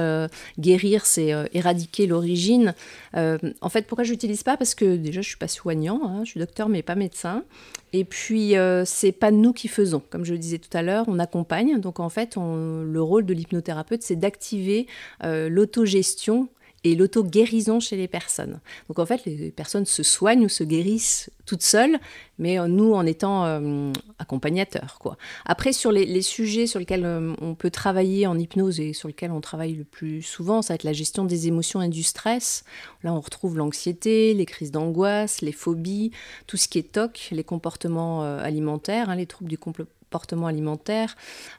guérir, 0.58 1.06
c'est 1.06 1.32
éradiquer 1.52 2.06
l'origine. 2.06 2.74
en 3.14 3.68
fait, 3.68 3.86
pourquoi 3.86 4.04
j'utilise 4.04 4.42
pas? 4.42 4.56
Parce 4.56 4.74
que 4.74 4.96
déjà 4.96 5.20
je 5.20 5.28
suis 5.28 5.38
pas 5.38 5.48
soignant, 5.48 6.00
hein, 6.04 6.22
je 6.24 6.30
suis 6.30 6.40
docteur 6.40 6.68
mais 6.68 6.82
pas 6.82 6.94
médecin. 6.94 7.44
Et 7.92 8.04
puis, 8.04 8.56
euh, 8.56 8.84
c'est 8.84 9.12
pas 9.12 9.30
nous 9.30 9.52
qui 9.52 9.68
faisons. 9.68 10.02
Comme 10.10 10.24
je 10.24 10.32
le 10.32 10.38
disais 10.38 10.58
tout 10.58 10.74
à 10.76 10.82
l'heure, 10.82 11.04
on 11.08 11.18
accompagne. 11.18 11.80
Donc, 11.80 11.98
en 11.98 12.08
fait, 12.08 12.36
le 12.36 13.02
rôle 13.02 13.26
de 13.26 13.34
l'hypnothérapeute, 13.34 14.02
c'est 14.02 14.16
d'activer 14.16 14.86
euh, 15.24 15.48
l'autogestion 15.48 16.48
et 16.84 16.94
l'auto-guérison 16.94 17.78
chez 17.78 17.96
les 17.96 18.08
personnes. 18.08 18.60
Donc 18.88 18.98
en 18.98 19.06
fait, 19.06 19.24
les 19.26 19.50
personnes 19.50 19.86
se 19.86 20.02
soignent 20.02 20.44
ou 20.44 20.48
se 20.48 20.64
guérissent 20.64 21.30
toutes 21.44 21.62
seules, 21.62 21.98
mais 22.38 22.58
euh, 22.58 22.68
nous 22.68 22.94
en 22.94 23.04
étant 23.04 23.44
euh, 23.44 23.92
accompagnateurs. 24.18 24.98
Quoi. 24.98 25.16
Après, 25.44 25.72
sur 25.72 25.92
les, 25.92 26.22
sujets 26.22 26.66
sur 26.66 26.78
lesquels 26.78 27.04
euh, 27.04 27.34
on 27.40 27.54
peut 27.54 27.70
travailler 27.70 28.26
en 28.26 28.38
hypnose 28.38 28.80
et 28.80 28.92
sur 28.92 29.08
lesquels 29.08 29.30
on 29.30 29.40
travaille 29.40 29.74
le 29.74 29.84
plus 29.84 30.22
souvent, 30.22 30.62
ça 30.62 30.72
va 30.72 30.76
être 30.76 30.84
la 30.84 30.92
gestion 30.92 31.24
des 31.24 31.48
émotions 31.48 31.82
et 31.82 31.88
du 31.88 32.02
stress. 32.02 32.64
Là, 33.02 33.12
on 33.12 33.20
retrouve 33.20 33.58
l'anxiété, 33.58 34.32
les 34.32 34.46
crises 34.46 34.70
d'angoisse, 34.70 35.42
les 35.42 35.52
phobies, 35.52 36.12
tout 36.46 36.56
ce 36.56 36.68
qui 36.68 36.78
est 36.78 36.92
TOC, 36.92 37.28
les 37.32 37.44
comportements 37.44 38.22
alimentaires, 38.22 39.10
hein, 39.10 39.16
les 39.16 39.26
troubles 39.26 39.50
du 39.50 39.58
comportement 39.58 39.99
comportement 40.10 40.48
alimentaire. 40.48 41.14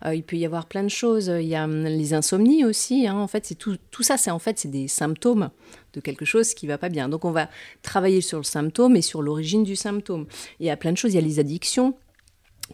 Euh, 0.05 0.13
il 0.13 0.24
peut 0.24 0.36
y 0.36 0.46
avoir 0.46 0.65
plein 0.65 0.84
de 0.84 0.89
choses. 0.89 1.27
Il 1.27 1.48
y 1.48 1.55
a 1.55 1.63
hum, 1.63 1.86
les 1.86 2.13
insomnies 2.13 2.65
aussi. 2.65 3.08
Hein. 3.08 3.15
En 3.15 3.27
fait, 3.27 3.46
c'est 3.46 3.55
tout, 3.55 3.77
ça, 4.01 4.17
c'est 4.17 4.31
en 4.31 4.39
fait 4.39 4.60
c'est 4.60 4.70
des 4.70 4.89
symptômes 4.89 5.50
de 5.93 6.01
quelque 6.01 6.25
chose 6.25 6.53
qui 6.53 6.67
va 6.67 6.77
pas 6.77 6.89
bien. 6.89 7.08
Donc 7.08 7.24
on 7.24 7.31
va 7.31 7.50
travailler 7.81 8.20
sur 8.20 8.38
le 8.38 8.43
symptôme 8.43 8.98
et 8.98 9.01
sur 9.01 9.22
l'origine 9.22 9.63
du 9.63 9.77
symptôme. 9.77 10.25
Il 10.60 10.65
y 10.65 10.70
a 10.70 10.75
plein 10.75 10.91
de 10.91 10.98
choses. 10.98 11.13
Il 11.13 11.15
y 11.15 11.20
a 11.20 11.22
les 11.22 11.39
addictions. 11.39 11.96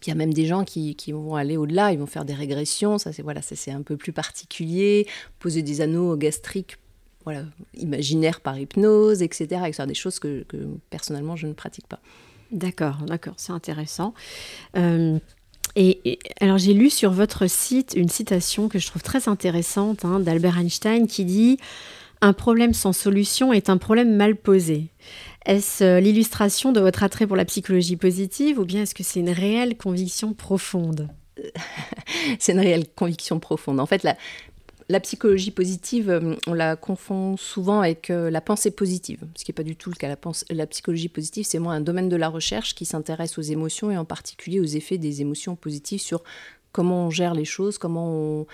Il 0.04 0.10
y 0.10 0.12
a 0.12 0.16
même 0.16 0.34
des 0.34 0.46
gens 0.46 0.64
qui, 0.64 0.96
vont 1.12 1.36
aller 1.36 1.58
au-delà, 1.58 1.92
ils 1.92 1.98
vont 1.98 2.06
faire 2.06 2.24
des 2.24 2.36
régressions, 2.36 3.00
ça 3.00 3.12
c'est 3.12 3.24
voilà, 3.24 3.42
c'est 3.42 3.72
un 3.72 3.82
peu 3.82 3.98
plus 3.98 4.12
particulier, 4.12 5.08
poser 5.40 5.64
des 5.64 5.82
anneaux 5.82 6.16
gastriques 6.16 6.78
voilà, 7.24 7.46
imaginaires 7.74 8.42
par 8.42 8.60
hypnose, 8.60 9.24
etc. 9.24 9.72
Des 9.88 9.94
choses 9.96 10.20
que, 10.20 10.46
personnellement 10.92 11.36
je 11.36 11.48
ne 11.48 11.54
pratique 11.54 11.88
pas. 11.88 12.00
D'accord, 12.52 12.98
d'accord, 13.08 13.34
c'est 13.38 13.54
intéressant. 13.54 14.14
Et, 15.78 16.20
alors 16.42 16.58
j'ai 16.58 16.74
lu 16.74 16.90
sur 16.90 17.12
votre 17.12 17.48
site 17.48 17.94
une 17.96 18.10
citation 18.10 18.68
que 18.68 18.80
je 18.80 18.88
trouve 18.88 19.04
très 19.04 19.30
intéressante 19.30 20.06
hein, 20.06 20.20
d'Albert 20.20 20.58
Einstein 20.58 21.08
qui 21.08 21.24
dit 21.24 21.60
Un 22.22 22.34
problème 22.34 22.74
sans 22.74 22.94
solution 22.94 23.54
est 23.54 23.70
un 23.70 23.78
problème 23.78 24.16
mal 24.16 24.36
posé. 24.36 24.88
Est-ce 25.46 25.84
euh, 25.84 26.00
l'illustration 26.00 26.72
de 26.72 26.80
votre 26.80 27.04
attrait 27.04 27.28
pour 27.28 27.38
la 27.38 27.46
psychologie 27.46 27.96
positive 27.96 28.60
ou 28.60 28.66
bien 28.66 28.82
est-ce 28.82 28.96
que 28.96 29.04
c'est 29.04 29.20
une 29.20 29.30
réelle 29.30 29.78
conviction 29.78 30.34
profonde? 30.34 31.10
C'est 32.40 32.54
une 32.54 32.60
réelle 32.60 32.88
conviction 32.96 33.40
profonde. 33.40 33.80
En 33.80 33.86
fait, 33.86 34.02
la, 34.02 34.18
la 34.90 35.00
psychologie 35.00 35.52
positive, 35.52 36.10
euh, 36.10 36.36
on 36.48 36.54
la 36.54 36.76
confond 36.76 37.36
souvent 37.36 37.82
avec 37.82 38.10
euh, 38.10 38.30
la 38.30 38.40
pensée 38.40 38.72
positive, 38.72 39.20
ce 39.36 39.44
qui 39.44 39.52
n'est 39.52 39.56
pas 39.56 39.64
du 39.64 39.76
tout 39.76 39.90
le 39.90 39.96
cas. 39.96 40.16
La, 40.50 40.68
psychologie 40.68 41.10
positive, 41.10 41.46
c'est 41.46 41.60
moins 41.60 41.76
un 41.76 41.82
domaine 41.82 42.10
de 42.10 42.16
la 42.16 42.30
recherche 42.30 42.74
qui 42.74 42.86
s'intéresse 42.86 43.38
aux 43.38 43.42
émotions 43.42 43.92
et 43.92 43.98
en 43.98 44.06
particulier 44.06 44.60
aux 44.60 44.66
effets 44.66 44.98
des 44.98 45.22
émotions 45.22 45.56
positives 45.56 46.00
sur 46.00 46.24
comment 46.72 47.08
on 47.08 47.10
gère 47.10 47.34
les 47.34 47.46
choses, 47.46 47.78
comment 47.78 48.46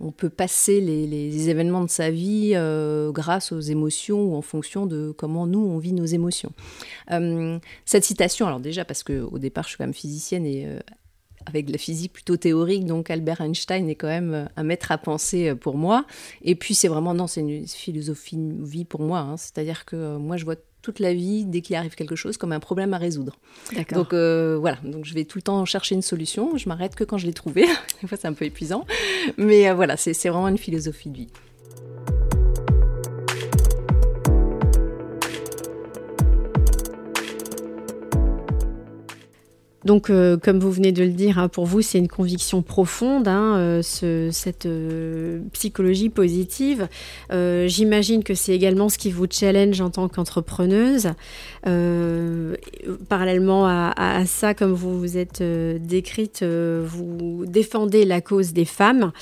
on, 0.00 0.10
peut 0.16 0.30
passer 0.30 0.80
les, 0.80 1.48
événements 1.48 1.84
de 1.84 1.90
sa 1.90 2.10
vie 2.10 2.52
euh, 2.54 3.12
grâce 3.12 3.52
aux 3.52 3.60
émotions 3.60 4.20
ou 4.20 4.34
en 4.34 4.42
fonction 4.42 4.86
de 4.86 5.14
comment 5.16 5.46
nous, 5.46 5.60
on 5.60 5.78
vit 5.78 5.92
nos 5.92 6.06
émotions. 6.06 6.52
cette 7.84 8.04
citation, 8.04 8.46
alors 8.46 8.60
déjà 8.60 8.84
parce 8.84 9.04
qu'au 9.04 9.38
départ, 9.38 9.64
je 9.64 9.70
suis 9.70 9.78
quand 9.78 9.84
même 9.84 9.94
physicienne 9.94 10.44
et 10.44 10.66
avec 11.46 11.70
la 11.70 11.78
physique 11.78 12.12
plutôt 12.12 12.36
théorique, 12.36 12.84
donc 12.84 13.10
Albert 13.10 13.40
Einstein 13.40 13.88
est 13.88 13.94
quand 13.94 14.08
même 14.08 14.48
un 14.56 14.62
maître 14.62 14.92
à 14.92 14.98
penser 14.98 15.54
pour 15.54 15.76
moi. 15.76 16.04
Et 16.42 16.54
puis 16.54 16.74
c'est 16.74 16.88
vraiment, 16.88 17.14
non, 17.14 17.26
c'est 17.26 17.40
une 17.40 17.66
philosophie 17.66 18.36
de 18.36 18.64
vie 18.64 18.84
pour 18.84 19.02
moi. 19.02 19.20
Hein. 19.20 19.36
C'est-à-dire 19.36 19.84
que 19.84 20.16
moi, 20.16 20.36
je 20.36 20.44
vois 20.44 20.56
toute 20.82 20.98
la 20.98 21.14
vie, 21.14 21.44
dès 21.44 21.60
qu'il 21.60 21.76
arrive 21.76 21.94
quelque 21.94 22.16
chose, 22.16 22.36
comme 22.36 22.52
un 22.52 22.60
problème 22.60 22.92
à 22.92 22.98
résoudre. 22.98 23.38
Donc 23.92 24.12
euh, 24.12 24.58
voilà, 24.60 24.78
donc 24.84 25.04
je 25.04 25.14
vais 25.14 25.24
tout 25.24 25.38
le 25.38 25.42
temps 25.42 25.64
chercher 25.64 25.94
une 25.94 26.02
solution. 26.02 26.56
Je 26.58 26.68
m'arrête 26.68 26.94
que 26.94 27.04
quand 27.04 27.18
je 27.18 27.26
l'ai 27.26 27.32
trouvée. 27.32 27.66
Des 28.02 28.08
fois, 28.08 28.18
c'est 28.20 28.28
un 28.28 28.32
peu 28.32 28.44
épuisant, 28.44 28.84
mais 29.38 29.68
euh, 29.68 29.74
voilà, 29.74 29.96
c'est 29.96 30.12
vraiment 30.28 30.48
une 30.48 30.58
philosophie 30.58 31.08
de 31.08 31.16
vie. 31.16 31.28
Donc, 39.84 40.10
euh, 40.10 40.36
comme 40.36 40.60
vous 40.60 40.70
venez 40.70 40.92
de 40.92 41.02
le 41.02 41.10
dire, 41.10 41.38
hein, 41.38 41.48
pour 41.48 41.66
vous, 41.66 41.82
c'est 41.82 41.98
une 41.98 42.08
conviction 42.08 42.62
profonde, 42.62 43.26
hein, 43.26 43.56
euh, 43.56 43.82
cette 44.30 44.66
euh, 44.66 45.40
psychologie 45.52 46.08
positive. 46.08 46.88
J'imagine 47.30 48.22
que 48.22 48.34
c'est 48.34 48.52
également 48.52 48.88
ce 48.88 48.98
qui 48.98 49.10
vous 49.10 49.26
challenge 49.30 49.80
en 49.80 49.90
tant 49.90 50.08
qu'entrepreneuse. 50.08 51.08
parallèlement 53.08 53.66
à, 53.66 54.24
ça, 54.26 54.54
comme 54.54 54.72
vous 54.72 54.98
vous 54.98 55.16
êtes 55.16 55.42
décrite, 55.42 56.44
vous 56.44 57.44
défendez 57.46 58.04
la 58.04 58.20
cause 58.20 58.52
des 58.52 58.64
femmes. 58.64 59.12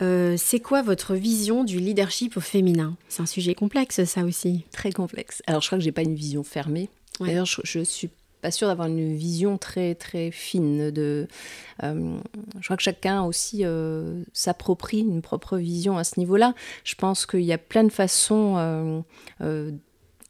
c'est 0.00 0.60
quoi 0.60 0.82
votre 0.82 1.14
vision 1.14 1.64
du 1.64 1.78
leadership 1.78 2.36
au 2.36 2.40
féminin? 2.40 2.96
C'est 3.08 3.22
un 3.22 3.26
sujet 3.26 3.54
complexe, 3.54 4.04
ça 4.04 4.24
aussi. 4.24 4.64
Très 4.72 4.92
complexe. 4.92 5.42
Alors, 5.46 5.60
je 5.62 5.68
crois 5.68 5.78
que 5.78 5.84
j'ai 5.84 5.92
pas 5.92 6.02
une 6.02 6.14
vision 6.14 6.42
fermée. 6.42 6.88
D'ailleurs, 7.20 7.46
je, 7.46 7.60
je 7.64 7.80
suis 7.80 8.08
pas 8.40 8.50
sûr 8.50 8.68
d'avoir 8.68 8.88
une 8.88 9.14
vision 9.14 9.58
très 9.58 9.94
très 9.94 10.30
fine. 10.30 10.90
De, 10.90 11.28
euh, 11.82 12.18
je 12.58 12.64
crois 12.64 12.76
que 12.76 12.82
chacun 12.82 13.22
aussi 13.22 13.64
euh, 13.64 14.22
s'approprie 14.32 15.00
une 15.00 15.22
propre 15.22 15.56
vision 15.56 15.98
à 15.98 16.04
ce 16.04 16.18
niveau-là. 16.18 16.54
Je 16.84 16.94
pense 16.94 17.26
qu'il 17.26 17.42
y 17.42 17.52
a 17.52 17.58
plein 17.58 17.84
de 17.84 17.92
façons 17.92 18.54
euh, 19.40 19.70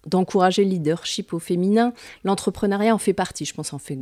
d'encourager 0.06 0.64
le 0.64 0.70
leadership 0.70 1.32
au 1.32 1.38
féminin. 1.38 1.92
L'entrepreneuriat 2.24 2.94
en 2.94 2.98
fait 2.98 3.14
partie, 3.14 3.44
je 3.44 3.54
pense 3.54 3.72
en 3.72 3.78
fait 3.78 3.98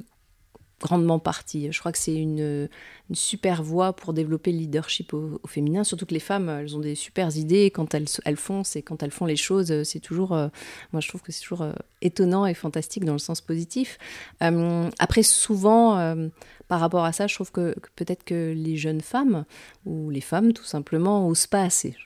grandement 0.80 1.18
partie. 1.18 1.70
Je 1.72 1.78
crois 1.80 1.92
que 1.92 1.98
c'est 1.98 2.14
une, 2.14 2.68
super 3.12 3.62
voie 3.62 3.94
pour 3.94 4.12
développer 4.12 4.52
le 4.52 4.58
leadership 4.58 5.14
au, 5.14 5.40
féminin, 5.46 5.84
surtout 5.84 6.06
que 6.06 6.14
les 6.14 6.20
femmes, 6.20 6.48
elles 6.48 6.76
ont 6.76 6.80
des 6.80 6.94
super 6.94 7.34
idées 7.36 7.70
quand 7.70 7.94
elles, 7.94 8.06
elles 8.24 8.36
font, 8.36 8.64
c'est 8.64 8.82
quand 8.82 9.02
elles 9.02 9.10
font 9.10 9.26
les 9.26 9.36
choses, 9.36 9.82
c'est 9.84 10.00
toujours, 10.00 10.30
moi 10.30 11.00
je 11.00 11.08
trouve 11.08 11.22
que 11.22 11.32
c'est 11.32 11.42
toujours 11.42 11.64
étonnant 12.02 12.46
et 12.46 12.54
fantastique 12.54 13.04
dans 13.04 13.12
le 13.12 13.18
sens 13.18 13.40
positif. 13.40 13.98
Euh, 14.42 14.88
après, 14.98 15.22
souvent, 15.22 15.98
euh, 15.98 16.28
par 16.68 16.80
rapport 16.80 17.04
à 17.04 17.12
ça, 17.12 17.26
je 17.26 17.34
trouve 17.34 17.50
que, 17.50 17.74
peut-être 17.96 18.24
que 18.24 18.52
les 18.54 18.76
jeunes 18.76 19.00
femmes, 19.00 19.44
ou 19.86 20.10
les 20.10 20.20
femmes 20.20 20.52
tout 20.52 20.64
simplement, 20.64 21.26
osent 21.26 21.46
pas 21.46 21.62
assez. 21.62 21.96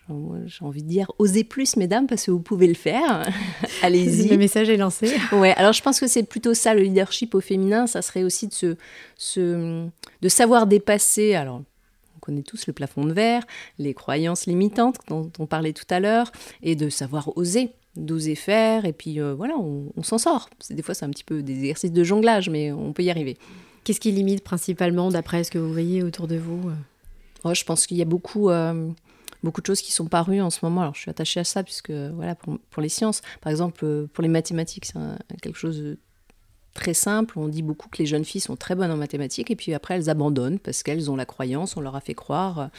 J'ai 0.46 0.64
envie 0.64 0.82
de 0.82 0.88
dire, 0.88 1.10
osez 1.18 1.44
plus, 1.44 1.76
mesdames, 1.76 2.06
parce 2.06 2.26
que 2.26 2.30
vous 2.30 2.40
pouvez 2.40 2.66
le 2.66 2.74
faire. 2.74 3.28
Allez-y. 3.82 4.28
Le 4.28 4.36
message 4.36 4.68
est 4.70 4.76
lancé. 4.76 5.12
ouais, 5.32 5.54
alors 5.56 5.72
je 5.72 5.82
pense 5.82 6.00
que 6.00 6.06
c'est 6.06 6.22
plutôt 6.22 6.54
ça, 6.54 6.74
le 6.74 6.82
leadership 6.82 7.34
au 7.34 7.40
féminin, 7.40 7.86
ça 7.86 8.02
serait 8.02 8.22
aussi 8.22 8.48
de, 8.48 8.54
se, 8.54 8.76
se 9.16 9.86
de 10.20 10.28
savoir 10.28 10.66
dépasser. 10.66 10.91
Alors, 11.34 11.62
on 12.16 12.20
connaît 12.20 12.42
tous 12.42 12.66
le 12.66 12.72
plafond 12.72 13.04
de 13.04 13.12
verre, 13.12 13.44
les 13.78 13.94
croyances 13.94 14.46
limitantes 14.46 14.96
dont 15.08 15.30
on 15.38 15.46
parlait 15.46 15.72
tout 15.72 15.86
à 15.90 16.00
l'heure, 16.00 16.30
et 16.62 16.76
de 16.76 16.88
savoir 16.88 17.36
oser 17.36 17.72
d'oser 17.96 18.34
faire, 18.34 18.84
et 18.84 18.92
puis 18.92 19.20
euh, 19.20 19.34
voilà, 19.34 19.54
on, 19.58 20.02
s'en 20.02 20.18
sort. 20.18 20.48
Des 20.70 20.82
fois, 20.82 20.94
c'est 20.94 21.04
un 21.04 21.10
petit 21.10 21.24
peu 21.24 21.42
des 21.42 21.58
exercices 21.58 21.92
de 21.92 22.04
jonglage, 22.04 22.48
mais 22.48 22.72
on 22.72 22.92
peut 22.92 23.02
y 23.02 23.10
arriver. 23.10 23.36
Qu'est-ce 23.84 24.00
qui 24.00 24.12
limite 24.12 24.42
principalement, 24.42 25.10
d'après 25.10 25.44
ce 25.44 25.50
que 25.50 25.58
vous 25.58 25.72
voyez 25.72 26.02
autour 26.02 26.26
de 26.26 26.36
vous 26.36 26.70
oh, 27.44 27.54
Je 27.54 27.64
pense 27.64 27.86
qu'il 27.86 27.96
y 27.96 28.02
a 28.02 28.06
beaucoup, 28.06 28.48
euh, 28.48 28.88
beaucoup 29.42 29.60
de 29.60 29.66
choses 29.66 29.82
qui 29.82 29.92
sont 29.92 30.06
parues 30.06 30.40
en 30.40 30.50
ce 30.50 30.60
moment. 30.62 30.82
Alors, 30.82 30.94
je 30.94 31.00
suis 31.00 31.10
attachée 31.10 31.40
à 31.40 31.44
ça, 31.44 31.62
puisque 31.62 31.90
voilà, 31.90 32.34
pour, 32.34 32.58
pour 32.70 32.82
les 32.82 32.88
sciences, 32.88 33.20
par 33.40 33.50
exemple, 33.50 33.84
euh, 33.84 34.06
pour 34.12 34.22
les 34.22 34.28
mathématiques, 34.28 34.86
c'est 34.86 35.40
quelque 35.42 35.58
chose 35.58 35.78
de 35.78 35.98
très 36.74 36.94
simple. 36.94 37.38
On 37.38 37.48
dit 37.48 37.62
beaucoup 37.62 37.88
que 37.88 37.98
les 37.98 38.06
jeunes 38.06 38.24
filles 38.24 38.40
sont 38.40 38.56
très 38.56 38.74
bonnes 38.74 38.90
en 38.90 38.96
mathématiques, 38.96 39.50
et 39.50 39.56
puis 39.56 39.74
après, 39.74 39.94
elles 39.94 40.10
abandonnent 40.10 40.58
parce 40.58 40.82
qu'elles 40.82 41.10
ont 41.10 41.16
la 41.16 41.26
croyance, 41.26 41.76
on 41.76 41.80
leur 41.80 41.96
a 41.96 42.00
fait 42.00 42.14
croire 42.14 42.70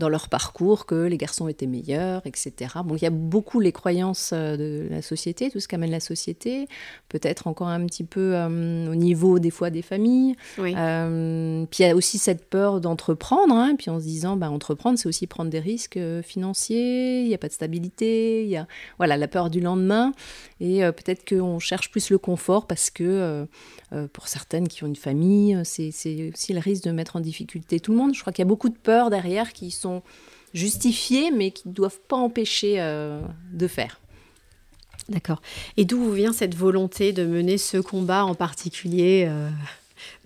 dans 0.00 0.08
leur 0.08 0.28
parcours 0.28 0.86
que 0.86 1.04
les 1.04 1.18
garçons 1.18 1.46
étaient 1.46 1.66
meilleurs, 1.66 2.22
etc. 2.24 2.72
Bon, 2.84 2.96
il 2.96 3.02
y 3.02 3.06
a 3.06 3.10
beaucoup 3.10 3.60
les 3.60 3.70
croyances 3.70 4.30
euh, 4.32 4.56
de 4.56 4.88
la 4.90 5.02
société, 5.02 5.50
tout 5.50 5.60
ce 5.60 5.68
qu'amène 5.68 5.90
la 5.90 6.00
société, 6.00 6.66
peut-être 7.08 7.46
encore 7.46 7.68
un 7.68 7.84
petit 7.86 8.02
peu 8.02 8.32
euh, 8.34 8.90
au 8.90 8.94
niveau 8.94 9.38
des 9.38 9.50
fois 9.50 9.70
des 9.70 9.82
familles. 9.82 10.34
Euh, 10.58 11.66
puis 11.70 11.84
il 11.84 11.86
y 11.86 11.90
a 11.90 11.94
aussi 11.94 12.18
cette 12.18 12.48
peur 12.48 12.80
d'entreprendre, 12.80 13.54
hein, 13.54 13.74
puis 13.76 13.90
en 13.90 14.00
se 14.00 14.04
disant, 14.04 14.36
bah, 14.36 14.50
entreprendre, 14.50 14.98
c'est 14.98 15.06
aussi 15.06 15.26
prendre 15.26 15.50
des 15.50 15.60
risques 15.60 16.00
financiers, 16.22 17.20
il 17.20 17.28
n'y 17.28 17.34
a 17.34 17.38
pas 17.38 17.48
de 17.48 17.52
stabilité, 17.52 18.42
il 18.42 18.48
y 18.48 18.56
a 18.56 18.66
voilà, 18.96 19.18
la 19.18 19.28
peur 19.28 19.50
du 19.50 19.60
lendemain, 19.60 20.12
et 20.60 20.80
peut-être 20.80 21.28
qu'on 21.28 21.58
cherche 21.58 21.90
plus 21.90 22.10
le 22.10 22.16
confort 22.16 22.66
parce 22.66 22.90
que 22.90 23.46
pour 24.12 24.28
certaines 24.28 24.68
qui 24.68 24.82
ont 24.84 24.86
une 24.86 24.96
famille, 24.96 25.58
c'est 25.64 25.88
aussi 26.32 26.52
le 26.52 26.60
risque 26.60 26.84
de 26.84 26.90
mettre 26.90 27.16
en 27.16 27.20
difficulté 27.20 27.80
tout 27.80 27.92
le 27.92 27.98
monde. 27.98 28.14
Je 28.14 28.20
crois 28.20 28.32
qu'il 28.32 28.42
y 28.42 28.46
a 28.46 28.48
beaucoup 28.48 28.70
de 28.70 28.78
peurs 28.78 29.10
derrière 29.10 29.52
qui 29.52 29.70
sont 29.70 29.89
justifiés, 30.54 31.30
mais 31.30 31.50
qui 31.50 31.68
ne 31.68 31.72
doivent 31.72 32.00
pas 32.08 32.16
empêcher 32.16 32.80
euh, 32.80 33.20
de 33.52 33.66
faire. 33.66 34.00
D'accord. 35.08 35.42
Et 35.76 35.84
d'où 35.84 36.12
vient 36.12 36.32
cette 36.32 36.54
volonté 36.54 37.12
de 37.12 37.24
mener 37.24 37.58
ce 37.58 37.78
combat 37.78 38.24
en 38.24 38.34
particulier 38.34 39.26
euh, 39.28 39.48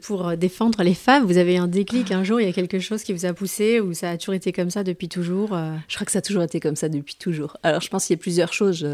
pour 0.02 0.36
défendre 0.36 0.82
les 0.82 0.94
femmes? 0.94 1.24
Vous 1.24 1.38
avez 1.38 1.56
un 1.56 1.68
déclic 1.68 2.12
un 2.12 2.22
jour, 2.22 2.40
il 2.40 2.46
y 2.46 2.50
a 2.50 2.52
quelque 2.52 2.80
chose 2.80 3.02
qui 3.02 3.12
vous 3.12 3.24
a 3.24 3.32
poussé 3.32 3.80
ou 3.80 3.94
ça 3.94 4.10
a 4.10 4.18
toujours 4.18 4.34
été 4.34 4.52
comme 4.52 4.70
ça 4.70 4.84
depuis 4.84 5.08
toujours 5.08 5.54
euh? 5.54 5.74
Je 5.88 5.94
crois 5.94 6.04
que 6.04 6.12
ça 6.12 6.18
a 6.18 6.22
toujours 6.22 6.42
été 6.42 6.60
comme 6.60 6.76
ça 6.76 6.88
depuis 6.88 7.14
toujours. 7.14 7.56
Alors 7.62 7.80
je 7.80 7.88
pense 7.88 8.06
qu'il 8.06 8.14
y 8.14 8.18
a 8.18 8.20
plusieurs 8.20 8.52
choses. 8.52 8.86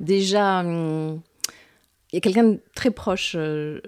Déjà, 0.00 0.60
hum, 0.60 1.20
y 2.14 2.18
a 2.18 2.20
quelqu'un 2.20 2.44
de 2.44 2.60
très 2.74 2.90
proche 2.92 3.34
euh, 3.36 3.80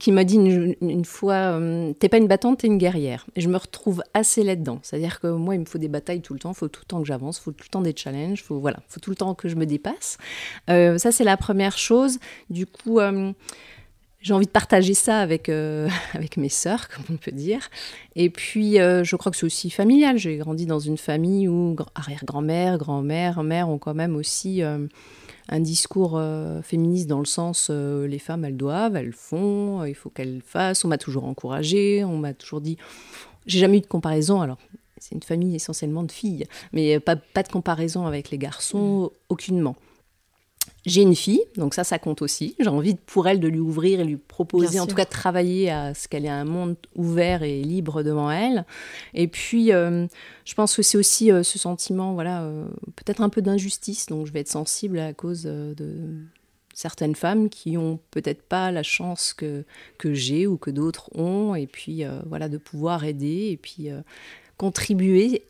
qui 0.00 0.10
m'a 0.10 0.24
dit 0.24 0.36
une, 0.36 1.04
fois 1.04 1.34
euh, 1.34 1.92
T'es 1.98 2.08
pas 2.08 2.18
une 2.18 2.26
battante, 2.26 2.58
t'es 2.58 2.66
une 2.66 2.78
guerrière. 2.78 3.24
Et 3.36 3.40
je 3.40 3.48
me 3.48 3.56
retrouve 3.56 4.02
assez 4.14 4.42
là-dedans. 4.42 4.80
C'est-à-dire 4.82 5.20
que 5.20 5.28
moi, 5.28 5.54
il 5.54 5.60
me 5.60 5.64
faut 5.64 5.78
des 5.78 5.88
batailles 5.88 6.20
tout 6.20 6.34
le 6.34 6.40
temps, 6.40 6.50
il 6.50 6.56
faut 6.56 6.68
tout 6.68 6.80
le 6.82 6.86
temps 6.86 7.00
que 7.00 7.06
j'avance, 7.06 7.38
il 7.38 7.42
faut 7.42 7.52
tout 7.52 7.64
le 7.64 7.70
temps 7.70 7.80
des 7.80 7.94
challenges, 7.96 8.40
il 8.40 8.42
faut, 8.42 8.58
voilà, 8.58 8.80
faut 8.88 8.98
tout 9.00 9.10
le 9.10 9.16
temps 9.16 9.34
que 9.34 9.48
je 9.48 9.54
me 9.54 9.64
dépasse. 9.64 10.18
Euh, 10.68 10.98
ça, 10.98 11.12
c'est 11.12 11.24
la 11.24 11.36
première 11.36 11.78
chose. 11.78 12.18
Du 12.50 12.66
coup, 12.66 12.98
j'ai 14.20 14.34
envie 14.34 14.46
de 14.46 14.50
partager 14.50 14.94
ça 14.94 15.20
avec, 15.20 15.48
avec 16.14 16.36
mes 16.36 16.48
sœurs, 16.48 16.88
comme 16.88 17.04
on 17.12 17.16
peut 17.16 17.30
dire. 17.30 17.70
Et 18.16 18.28
puis, 18.28 18.74
je 18.74 19.16
crois 19.16 19.30
que 19.30 19.38
c'est 19.38 19.46
aussi 19.46 19.70
familial. 19.70 20.18
J'ai 20.18 20.36
grandi 20.36 20.66
dans 20.66 20.80
une 20.80 20.98
famille 20.98 21.46
où 21.46 21.76
arrière-grand-mère, 21.94 22.76
grand-mère, 22.76 23.44
mère 23.44 23.68
ont 23.68 23.78
quand 23.78 23.94
même 23.94 24.16
aussi 24.16 24.62
un 25.48 25.60
discours 25.60 26.14
euh, 26.16 26.62
féministe 26.62 27.08
dans 27.08 27.18
le 27.18 27.24
sens 27.24 27.68
euh, 27.70 28.06
les 28.06 28.18
femmes 28.18 28.44
elles 28.44 28.56
doivent, 28.56 28.96
elles 28.96 29.12
font, 29.12 29.80
euh, 29.80 29.88
il 29.88 29.94
faut 29.94 30.10
qu'elles 30.10 30.42
fassent. 30.44 30.84
On 30.84 30.88
m'a 30.88 30.98
toujours 30.98 31.24
encouragée, 31.24 32.04
on 32.04 32.18
m'a 32.18 32.34
toujours 32.34 32.60
dit. 32.60 32.76
J'ai 33.46 33.58
jamais 33.58 33.78
eu 33.78 33.80
de 33.80 33.86
comparaison. 33.86 34.40
Alors 34.40 34.58
c'est 34.98 35.14
une 35.14 35.22
famille 35.22 35.54
essentiellement 35.54 36.02
de 36.02 36.12
filles, 36.12 36.44
mais 36.72 37.00
pas, 37.00 37.16
pas 37.16 37.42
de 37.42 37.48
comparaison 37.48 38.06
avec 38.06 38.30
les 38.30 38.38
garçons, 38.38 39.12
aucunement. 39.28 39.76
J'ai 40.86 41.02
une 41.02 41.16
fille, 41.16 41.42
donc 41.56 41.74
ça, 41.74 41.84
ça 41.84 41.98
compte 41.98 42.22
aussi. 42.22 42.54
J'ai 42.58 42.68
envie 42.68 42.94
pour 42.94 43.26
elle 43.26 43.40
de 43.40 43.48
lui 43.48 43.58
ouvrir 43.58 44.00
et 44.00 44.04
lui 44.04 44.16
proposer, 44.16 44.78
en 44.78 44.86
tout 44.86 44.94
cas 44.94 45.04
de 45.04 45.10
travailler 45.10 45.70
à 45.70 45.92
ce 45.92 46.06
qu'elle 46.08 46.24
ait 46.24 46.30
un 46.30 46.44
monde 46.44 46.76
ouvert 46.94 47.42
et 47.42 47.62
libre 47.62 48.02
devant 48.02 48.30
elle. 48.30 48.64
Et 49.12 49.26
puis, 49.26 49.72
euh, 49.72 50.06
je 50.44 50.54
pense 50.54 50.76
que 50.76 50.82
c'est 50.82 50.96
aussi 50.96 51.32
euh, 51.32 51.42
ce 51.42 51.58
sentiment, 51.58 52.14
voilà, 52.14 52.42
euh, 52.42 52.68
peut-être 52.96 53.20
un 53.22 53.28
peu 53.28 53.42
d'injustice. 53.42 54.06
Donc, 54.06 54.26
je 54.26 54.32
vais 54.32 54.40
être 54.40 54.48
sensible 54.48 54.98
à 55.00 55.12
cause 55.12 55.42
de 55.42 55.98
certaines 56.72 57.16
femmes 57.16 57.48
qui 57.50 57.76
ont 57.76 57.98
peut-être 58.12 58.42
pas 58.42 58.70
la 58.70 58.84
chance 58.84 59.34
que, 59.34 59.64
que 59.98 60.14
j'ai 60.14 60.46
ou 60.46 60.56
que 60.56 60.70
d'autres 60.70 61.10
ont. 61.18 61.56
Et 61.56 61.66
puis, 61.66 62.04
voilà, 62.26 62.48
de 62.48 62.56
pouvoir 62.56 63.04
aider 63.04 63.48
et 63.50 63.56
puis 63.56 63.88
contribuer 64.56 65.42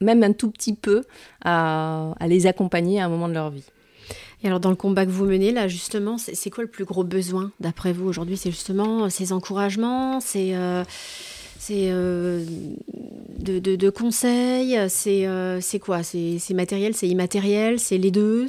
même 0.00 0.22
un 0.22 0.32
tout 0.32 0.50
petit 0.50 0.74
peu 0.74 1.04
à, 1.42 2.12
à 2.20 2.28
les 2.28 2.46
accompagner 2.46 3.00
à 3.00 3.06
un 3.06 3.08
moment 3.08 3.28
de 3.28 3.34
leur 3.34 3.50
vie. 3.50 3.64
Et 4.42 4.48
alors 4.48 4.60
dans 4.60 4.70
le 4.70 4.76
combat 4.76 5.06
que 5.06 5.10
vous 5.10 5.24
menez 5.24 5.52
là 5.52 5.68
justement, 5.68 6.16
c'est 6.18 6.50
quoi 6.50 6.64
le 6.64 6.70
plus 6.70 6.84
gros 6.84 7.04
besoin 7.04 7.52
d'après 7.60 7.92
vous 7.92 8.08
aujourd'hui? 8.08 8.36
C'est 8.36 8.50
justement 8.50 9.04
euh, 9.04 9.08
ces 9.08 9.32
encouragements, 9.32 10.20
c'est 10.20 10.56
euh, 10.56 10.82
euh, 11.70 12.44
de, 13.38 13.90
conseils, 13.90 14.76
c'est 14.88 15.78
quoi? 15.78 16.02
C'est 16.02 16.54
matériel, 16.54 16.94
c'est 16.94 17.06
immatériel, 17.08 17.78
c'est 17.78 17.98
les 17.98 18.10
deux 18.10 18.48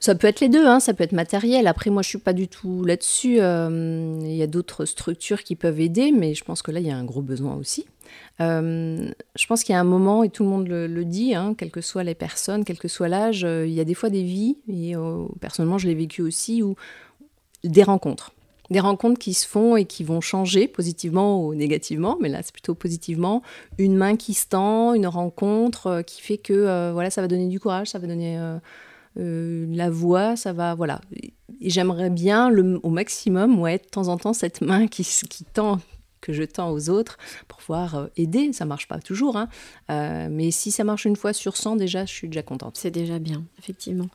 Ça 0.00 0.14
peut 0.14 0.28
être 0.28 0.40
les 0.40 0.48
deux, 0.48 0.66
hein, 0.66 0.80
ça 0.80 0.94
peut 0.94 1.04
être 1.04 1.12
matériel. 1.12 1.66
Après 1.66 1.90
moi 1.90 2.00
je 2.00 2.08
suis 2.08 2.18
pas 2.18 2.32
du 2.32 2.48
tout 2.48 2.82
là-dessus. 2.84 3.36
Il 3.36 4.36
y 4.36 4.42
a 4.42 4.46
d'autres 4.46 4.86
structures 4.86 5.42
qui 5.42 5.56
peuvent 5.56 5.80
aider, 5.80 6.10
mais 6.10 6.34
je 6.34 6.42
pense 6.42 6.62
que 6.62 6.70
là 6.70 6.80
il 6.80 6.86
y 6.86 6.90
a 6.90 6.96
un 6.96 7.04
gros 7.04 7.22
besoin 7.22 7.54
aussi. 7.56 7.84
Euh, 8.40 9.10
je 9.36 9.46
pense 9.46 9.62
qu'il 9.62 9.72
y 9.72 9.76
a 9.76 9.80
un 9.80 9.84
moment, 9.84 10.22
et 10.22 10.30
tout 10.30 10.42
le 10.42 10.48
monde 10.48 10.68
le, 10.68 11.04
dit, 11.04 11.34
hein, 11.34 11.54
quelles 11.56 11.70
que 11.70 11.80
soient 11.80 12.04
les 12.04 12.14
personnes, 12.14 12.64
quel 12.64 12.78
que 12.78 12.88
soit 12.88 13.08
l'âge, 13.08 13.44
euh, 13.44 13.66
il 13.66 13.72
y 13.72 13.80
a 13.80 13.84
des 13.84 13.94
fois 13.94 14.10
des 14.10 14.22
vies, 14.22 14.58
et 14.68 14.96
euh, 14.96 15.24
personnellement 15.40 15.78
je 15.78 15.86
l'ai 15.86 15.94
vécu 15.94 16.22
aussi, 16.22 16.62
où 16.62 16.74
des 17.64 17.82
rencontres. 17.82 18.32
des 18.70 18.80
rencontres 18.80 19.18
qui 19.18 19.34
se 19.34 19.46
font 19.46 19.76
et 19.76 19.84
qui 19.84 20.02
vont 20.02 20.20
changer 20.20 20.66
positivement 20.66 21.44
ou 21.44 21.54
négativement, 21.54 22.16
mais 22.20 22.28
là 22.28 22.40
c'est 22.42 22.52
plutôt 22.52 22.74
positivement. 22.74 23.42
Une 23.78 23.96
main 23.96 24.16
qui 24.16 24.34
se 24.34 24.48
tend, 24.48 24.94
une 24.94 25.06
rencontre 25.06 26.02
qui 26.06 26.22
fait 26.22 26.38
que 26.38 26.90
voilà, 26.92 27.10
ça 27.10 27.20
va 27.20 27.28
donner 27.28 27.48
du 27.48 27.60
courage, 27.60 27.88
ça 27.88 27.98
va 27.98 28.06
donner 28.06 28.40
la 29.16 29.90
voix, 29.90 30.36
ça 30.36 30.52
va 30.52 30.74
voilà. 30.74 31.00
Et 31.60 31.70
j'aimerais 31.70 32.10
bien 32.10 32.50
le, 32.50 32.80
au 32.82 32.88
maximum, 32.88 33.60
ouais, 33.60 33.78
de 33.78 33.84
temps 33.84 34.08
en 34.08 34.16
temps 34.16 34.32
cette 34.32 34.60
main 34.60 34.88
qui, 34.88 35.04
qui 35.28 35.44
tend 35.44 35.78
que 36.22 36.32
je 36.32 36.44
tends 36.44 36.70
aux 36.70 36.88
autres 36.88 37.18
pour 37.48 37.58
pouvoir 37.58 37.96
euh, 37.96 38.06
aider. 38.16 38.50
Ça 38.54 38.64
marche 38.64 38.88
pas 38.88 38.98
toujours, 38.98 39.36
hein. 39.36 39.48
euh, 39.90 40.28
mais 40.30 40.50
si 40.50 40.70
ça 40.70 40.84
marche 40.84 41.04
une 41.04 41.16
fois 41.16 41.34
sur 41.34 41.58
100, 41.58 41.76
déjà, 41.76 42.06
je 42.06 42.12
suis 42.12 42.28
déjà 42.28 42.42
contente. 42.42 42.78
C'est 42.78 42.90
déjà 42.90 43.18
bien, 43.18 43.44
effectivement. 43.58 44.08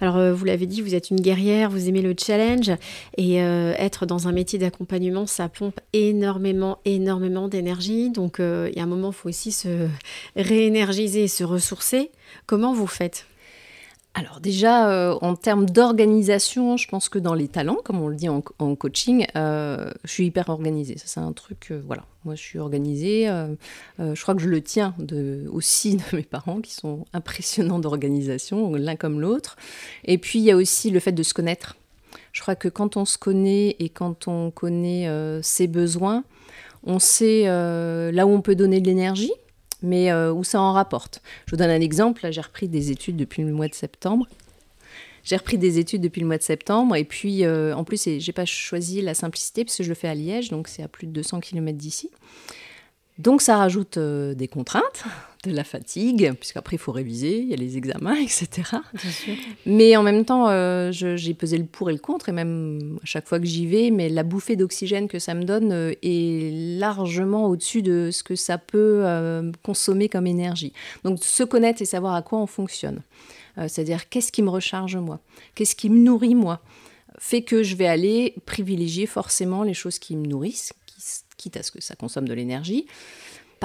Alors, 0.00 0.16
euh, 0.16 0.32
vous 0.32 0.44
l'avez 0.44 0.66
dit, 0.66 0.82
vous 0.82 0.94
êtes 0.94 1.10
une 1.10 1.20
guerrière, 1.20 1.70
vous 1.70 1.88
aimez 1.88 2.02
le 2.02 2.14
challenge, 2.16 2.70
et 3.16 3.36
être 3.36 4.04
dans 4.04 4.28
un 4.28 4.32
métier 4.32 4.58
d'accompagnement, 4.58 5.26
ça 5.26 5.48
pompe 5.48 5.80
énormément, 5.94 6.78
énormément 6.84 7.48
d'énergie. 7.48 8.10
Donc, 8.10 8.36
il 8.38 8.72
y 8.76 8.78
a 8.78 8.82
un 8.82 8.86
moment, 8.86 9.08
il 9.08 9.14
faut 9.14 9.28
aussi 9.30 9.52
se 9.52 9.88
réénergiser, 10.36 11.26
se 11.28 11.42
ressourcer. 11.44 12.10
Comment 12.46 12.74
vous 12.74 12.86
faites? 12.86 13.26
Alors 14.18 14.40
déjà, 14.40 14.88
euh, 14.88 15.18
en 15.20 15.36
termes 15.36 15.66
d'organisation, 15.66 16.78
je 16.78 16.88
pense 16.88 17.10
que 17.10 17.18
dans 17.18 17.34
les 17.34 17.48
talents, 17.48 17.76
comme 17.84 18.00
on 18.00 18.08
le 18.08 18.16
dit 18.16 18.30
en, 18.30 18.40
coaching, 18.74 19.26
euh, 19.36 19.90
je 20.04 20.10
suis 20.10 20.24
hyper 20.24 20.48
organisée. 20.48 20.96
Ça, 20.96 21.04
c'est 21.06 21.20
un 21.20 21.34
truc, 21.34 21.68
euh, 21.70 21.82
voilà. 21.86 22.02
Moi, 22.24 22.34
je 22.34 22.40
suis 22.40 22.58
organisée. 22.58 23.26
je 23.98 24.22
crois 24.22 24.34
que 24.34 24.40
je 24.40 24.48
le 24.48 24.62
tiens 24.62 24.94
aussi 25.52 25.96
de 26.12 26.16
mes 26.16 26.22
parents, 26.22 26.62
qui 26.62 26.72
sont 26.72 27.04
impressionnants 27.12 27.78
d'organisation, 27.78 28.74
l'un 28.74 28.96
comme 28.96 29.20
l'autre. 29.20 29.56
Et 30.04 30.16
puis, 30.16 30.38
il 30.38 30.46
y 30.46 30.50
a 30.50 30.56
aussi 30.56 30.90
le 30.90 30.98
fait 30.98 31.12
de 31.12 31.22
se 31.22 31.34
connaître. 31.34 31.76
Je 32.32 32.40
crois 32.40 32.56
que 32.56 32.68
quand 32.68 32.96
on 32.96 33.04
se 33.04 33.18
connaît 33.18 33.76
et 33.78 33.90
quand 33.90 34.28
on 34.28 34.50
connaît 34.50 35.08
ses 35.42 35.66
besoins, 35.66 36.24
on 36.84 36.98
sait 36.98 37.44
là 37.44 38.26
où 38.26 38.30
on 38.30 38.40
peut 38.40 38.56
donner 38.56 38.80
de 38.80 38.86
l'énergie, 38.86 39.32
mais 39.82 40.10
euh, 40.10 40.32
où 40.32 40.44
ça 40.44 40.60
en 40.60 40.72
rapporte. 40.72 41.22
Je 41.46 41.52
vous 41.52 41.56
donne 41.56 41.70
un 41.70 41.80
exemple. 41.80 42.26
j'ai 42.30 42.40
repris 42.40 42.68
des 42.68 42.90
études 42.90 43.16
depuis 43.16 43.42
le 43.42 43.52
mois 43.52 43.68
de 43.68 43.74
septembre. 43.74 44.26
J'ai 45.24 45.36
repris 45.36 45.58
des 45.58 45.78
études 45.80 46.02
depuis 46.02 46.20
le 46.20 46.26
mois 46.28 46.38
de 46.38 46.42
septembre 46.42 46.94
et 46.94 47.04
puis 47.04 47.44
euh, 47.44 47.74
en 47.74 47.82
plus 47.82 48.08
j'ai 48.18 48.32
pas 48.32 48.44
choisi 48.44 49.02
la 49.02 49.12
simplicité 49.12 49.64
parce 49.64 49.76
que 49.76 49.82
je 49.82 49.88
le 49.88 49.96
fais 49.96 50.08
à 50.08 50.14
Liège, 50.14 50.50
donc 50.50 50.68
c'est 50.68 50.84
à 50.84 50.88
plus 50.88 51.08
de 51.08 51.12
200 51.12 51.40
km 51.40 51.76
d'ici. 51.76 52.10
Donc 53.18 53.42
ça 53.42 53.56
rajoute 53.56 53.96
euh, 53.96 54.34
des 54.34 54.46
contraintes, 54.46 55.04
de 55.46 55.54
la 55.54 55.64
fatigue, 55.64 56.32
puisqu'après 56.34 56.76
il 56.76 56.78
faut 56.78 56.92
réviser, 56.92 57.38
il 57.38 57.48
y 57.48 57.52
a 57.52 57.56
les 57.56 57.76
examens, 57.76 58.16
etc. 58.22 58.78
Mais 59.66 59.96
en 59.96 60.02
même 60.02 60.24
temps, 60.24 60.48
euh, 60.48 60.90
j'ai 60.92 61.34
pesé 61.34 61.58
le 61.58 61.64
pour 61.64 61.90
et 61.90 61.92
le 61.92 61.98
contre, 61.98 62.28
et 62.28 62.32
même 62.32 62.98
à 63.02 63.06
chaque 63.06 63.28
fois 63.28 63.38
que 63.38 63.46
j'y 63.46 63.66
vais, 63.66 63.90
mais 63.90 64.08
la 64.08 64.22
bouffée 64.22 64.56
d'oxygène 64.56 65.08
que 65.08 65.18
ça 65.18 65.34
me 65.34 65.44
donne 65.44 65.72
euh, 65.72 65.92
est 66.02 66.78
largement 66.78 67.46
au-dessus 67.46 67.82
de 67.82 68.10
ce 68.12 68.22
que 68.22 68.36
ça 68.36 68.58
peut 68.58 69.04
consommer 69.62 70.08
comme 70.08 70.26
énergie. 70.26 70.72
Donc 71.04 71.22
se 71.22 71.42
connaître 71.42 71.82
et 71.82 71.84
savoir 71.84 72.14
à 72.14 72.22
quoi 72.22 72.38
on 72.38 72.46
fonctionne. 72.46 73.00
C'est-à-dire 73.56 74.08
qu'est-ce 74.08 74.32
qui 74.32 74.42
me 74.42 74.50
recharge 74.50 74.96
moi, 74.96 75.20
qu'est-ce 75.54 75.74
qui 75.74 75.88
me 75.88 75.98
nourrit 75.98 76.34
moi, 76.34 76.60
fait 77.18 77.42
que 77.42 77.62
je 77.62 77.76
vais 77.76 77.86
aller 77.86 78.34
privilégier 78.44 79.06
forcément 79.06 79.62
les 79.62 79.74
choses 79.74 79.98
qui 79.98 80.16
me 80.16 80.26
nourrissent, 80.26 80.72
quitte 81.36 81.56
à 81.56 81.62
ce 81.62 81.70
que 81.70 81.80
ça 81.80 81.94
consomme 81.94 82.28
de 82.28 82.34
l'énergie, 82.34 82.86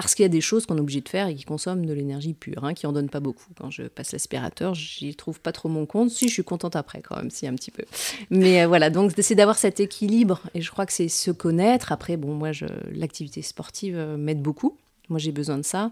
parce 0.02 0.16
qu'il 0.16 0.24
y 0.24 0.26
a 0.26 0.30
des 0.30 0.42
choses 0.42 0.66
qu'on 0.66 0.78
est 0.78 0.82
obligé 0.82 1.02
de 1.02 1.10
faire 1.10 1.28
et 1.28 1.36
qui 1.36 1.44
consomment 1.44 1.86
de 1.86 1.94
l'énergie 1.94 2.34
pure, 2.34 2.64
hein, 2.64 2.74
qui 2.74 2.88
en 2.88 2.92
donnent 2.92 3.10
pas 3.10 3.20
beaucoup. 3.20 3.46
Quand 3.58 3.70
je 3.70 3.84
passe 3.84 4.12
l'aspirateur, 4.12 4.74
j'y 4.74 5.16
trouve 5.16 5.40
pas 5.40 5.52
trop 5.52 5.70
mon 5.70 5.86
compte. 5.86 6.10
Si, 6.10 6.28
je 6.28 6.34
suis 6.34 6.44
contente 6.44 6.76
après 6.76 7.02
quand 7.02 7.16
même, 7.16 7.30
si 7.30 7.48
un 7.48 7.54
petit 7.54 7.72
peu. 7.72 7.84
Mais 8.30 8.64
euh, 8.64 8.68
voilà, 8.68 8.90
donc 8.90 9.14
c'est 9.18 9.36
d'avoir 9.36 9.58
cet 9.58 9.80
équilibre, 9.80 10.42
et 10.54 10.62
je 10.62 10.72
crois 10.72 10.86
que 10.86 10.94
c'est 10.94 11.08
se 11.08 11.32
connaître. 11.32 11.92
Après, 11.92 12.18
bon, 12.18 12.34
moi, 12.34 12.52
l'activité 12.92 13.42
sportive 13.42 13.96
euh, 13.98 14.18
m'aide 14.18 14.42
beaucoup. 14.42 14.78
Moi, 15.10 15.20
j'ai 15.20 15.32
besoin 15.32 15.58
de 15.58 15.64
ça. 15.64 15.92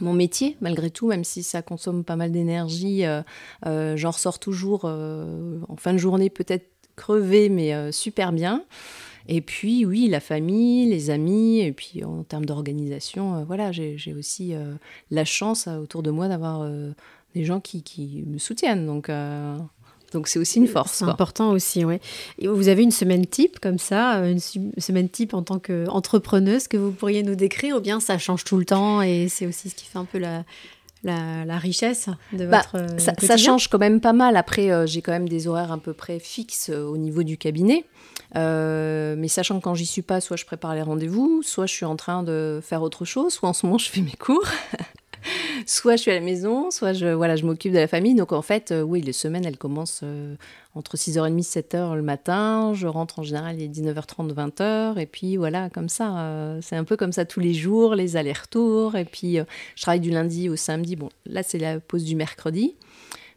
Mon 0.00 0.12
métier, 0.12 0.56
malgré 0.60 0.90
tout, 0.90 1.06
même 1.06 1.22
si 1.22 1.44
ça 1.44 1.62
consomme 1.62 2.02
pas 2.02 2.16
mal 2.16 2.32
d'énergie, 2.32 3.04
euh, 3.04 3.96
j'en 3.96 4.10
ressors 4.10 4.40
toujours 4.40 4.86
en 4.86 5.76
fin 5.76 5.92
de 5.92 5.98
journée 5.98 6.30
peut-être 6.30 6.68
crevé, 6.96 7.48
mais 7.48 7.92
super 7.92 8.32
bien. 8.32 8.64
Et 9.26 9.40
puis, 9.40 9.86
oui, 9.86 10.08
la 10.08 10.20
famille, 10.20 10.86
les 10.88 11.10
amis, 11.10 11.60
et 11.60 11.72
puis 11.72 12.04
en 12.04 12.24
termes 12.24 12.44
d'organisation, 12.44 13.36
euh, 13.36 13.44
voilà, 13.44 13.72
j'ai 13.72 14.14
aussi 14.16 14.54
euh, 14.54 14.74
la 15.10 15.24
chance 15.24 15.66
euh, 15.66 15.78
autour 15.78 16.02
de 16.02 16.10
moi 16.10 16.28
d'avoir 16.28 16.68
des 17.34 17.44
gens 17.44 17.60
qui, 17.60 17.82
qui, 17.82 18.24
me 18.26 18.38
soutiennent. 18.38 18.86
Donc, 18.86 19.10
donc 20.12 20.28
c'est 20.28 20.38
aussi 20.38 20.58
une 20.58 20.68
force. 20.68 20.92
C'est 20.92 21.04
important 21.04 21.50
aussi, 21.50 21.84
oui. 21.84 21.96
vous 22.42 22.68
avez 22.68 22.82
une 22.82 22.90
semaine 22.90 23.26
type 23.26 23.58
comme 23.60 23.78
ça, 23.78 24.18
une 24.18 24.38
semaine 24.38 25.08
type 25.08 25.34
en 25.34 25.42
tant 25.42 25.58
qu'entrepreneuse 25.58 26.68
que 26.68 26.76
vous 26.76 26.92
pourriez 26.92 27.22
nous 27.22 27.34
décrire, 27.34 27.76
ou 27.76 27.80
bien 27.80 28.00
ça 28.00 28.18
change 28.18 28.44
tout 28.44 28.58
le 28.58 28.64
temps 28.64 29.02
et 29.02 29.28
c'est 29.28 29.46
aussi 29.46 29.70
ce 29.70 29.74
qui 29.74 29.86
fait 29.86 29.98
un 29.98 30.04
peu 30.04 30.18
la, 30.18 30.44
la, 31.02 31.58
richesse 31.58 32.08
de 32.32 32.46
bah, 32.46 32.62
votre 32.72 33.00
ça, 33.00 33.14
ça, 33.18 33.36
change 33.36 33.68
quand 33.68 33.78
même 33.78 34.00
pas 34.00 34.12
mal. 34.12 34.36
Après, 34.36 34.86
j'ai 34.86 35.02
quand 35.02 35.12
même 35.12 35.28
des 35.28 35.48
horaires 35.48 35.72
à 35.72 35.78
peu 35.78 35.94
près 35.94 36.20
fixes 36.20 36.68
au 36.68 36.96
niveau 36.98 37.22
du 37.22 37.36
cabinet. 37.36 37.84
Euh, 38.36 39.14
mais 39.16 39.28
sachant 39.28 39.58
que 39.58 39.64
quand 39.64 39.74
j'y 39.74 39.86
suis 39.86 40.02
pas, 40.02 40.20
soit 40.20 40.36
je 40.36 40.44
prépare 40.44 40.74
les 40.74 40.82
rendez-vous, 40.82 41.42
soit 41.42 41.66
je 41.66 41.72
suis 41.72 41.84
en 41.84 41.96
train 41.96 42.22
de 42.22 42.60
faire 42.62 42.82
autre 42.82 43.04
chose, 43.04 43.32
soit 43.32 43.48
en 43.48 43.52
ce 43.52 43.66
moment 43.66 43.78
je 43.78 43.90
fais 43.90 44.00
mes 44.00 44.12
cours. 44.12 44.46
soit 45.66 45.96
je 45.96 46.02
suis 46.02 46.10
à 46.10 46.14
la 46.14 46.20
maison, 46.20 46.70
soit 46.70 46.92
je, 46.92 47.06
voilà, 47.06 47.36
je 47.36 47.46
m'occupe 47.46 47.72
de 47.72 47.78
la 47.78 47.86
famille. 47.86 48.14
Donc 48.14 48.32
en 48.32 48.42
fait, 48.42 48.72
euh, 48.72 48.82
oui, 48.82 49.00
les 49.00 49.12
semaines, 49.12 49.44
elles 49.44 49.56
commencent 49.56 50.00
euh, 50.02 50.34
entre 50.74 50.96
6h30 50.96 51.38
et 51.38 51.42
7h 51.42 51.94
le 51.94 52.02
matin. 52.02 52.72
Je 52.74 52.88
rentre 52.88 53.20
en 53.20 53.22
général, 53.22 53.60
il 53.60 53.62
est 53.62 53.68
19h30, 53.68 54.34
20h. 54.34 54.98
Et 54.98 55.06
puis 55.06 55.36
voilà, 55.36 55.70
comme 55.70 55.88
ça. 55.88 56.58
c'est 56.60 56.76
un 56.76 56.84
peu 56.84 56.96
comme 56.96 57.12
ça 57.12 57.24
tous 57.24 57.40
les 57.40 57.54
jours, 57.54 57.94
les 57.94 58.16
allers-retours. 58.16 58.96
Et 58.96 59.04
puis 59.04 59.38
je 59.76 59.82
travaille 59.82 60.00
du 60.00 60.10
lundi 60.10 60.48
au 60.48 60.56
samedi. 60.56 60.96
Bon, 60.96 61.08
là, 61.24 61.44
c'est 61.44 61.58
la 61.58 61.78
pause 61.78 62.04
du 62.04 62.16
mercredi. 62.16 62.74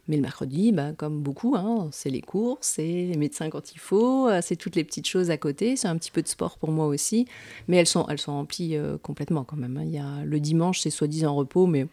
Mais 0.08 0.16
le 0.16 0.22
mercredi, 0.22 0.72
bah, 0.72 0.92
comme 0.96 1.20
beaucoup, 1.20 1.54
hein, 1.54 1.88
c'est 1.92 2.08
les 2.08 2.22
cours, 2.22 2.58
c'est 2.62 2.82
les 2.82 3.16
médecins 3.16 3.50
quand 3.50 3.72
il 3.72 3.78
faut, 3.78 4.28
euh, 4.28 4.40
c'est 4.42 4.56
toutes 4.56 4.74
les 4.74 4.84
petites 4.84 5.06
choses 5.06 5.30
à 5.30 5.36
côté, 5.36 5.76
c'est 5.76 5.88
un 5.88 5.96
petit 5.98 6.10
peu 6.10 6.22
de 6.22 6.28
sport 6.28 6.56
pour 6.56 6.70
moi 6.70 6.86
aussi. 6.86 7.26
Mais 7.68 7.76
elles 7.76 7.86
sont, 7.86 8.06
elles 8.08 8.18
sont 8.18 8.32
remplies 8.32 8.76
euh, 8.76 8.96
complètement 8.96 9.44
quand 9.44 9.56
même. 9.56 9.76
Hein. 9.76 9.84
Il 9.84 9.90
y 9.90 9.98
a, 9.98 10.24
le 10.24 10.40
dimanche, 10.40 10.80
c'est 10.80 10.90
soi-disant 10.90 11.34
repos, 11.34 11.66
mais 11.66 11.86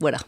voilà. 0.00 0.18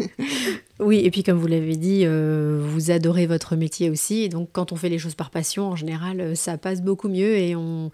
oui, 0.80 1.02
et 1.04 1.10
puis 1.12 1.22
comme 1.22 1.38
vous 1.38 1.46
l'avez 1.46 1.76
dit, 1.76 2.02
euh, 2.04 2.60
vous 2.60 2.90
adorez 2.90 3.26
votre 3.28 3.54
métier 3.54 3.88
aussi. 3.88 4.28
Donc 4.28 4.48
quand 4.52 4.72
on 4.72 4.76
fait 4.76 4.88
les 4.88 4.98
choses 4.98 5.14
par 5.14 5.30
passion, 5.30 5.68
en 5.68 5.76
général, 5.76 6.36
ça 6.36 6.58
passe 6.58 6.82
beaucoup 6.82 7.08
mieux 7.08 7.36
et 7.36 7.54
on 7.54 7.92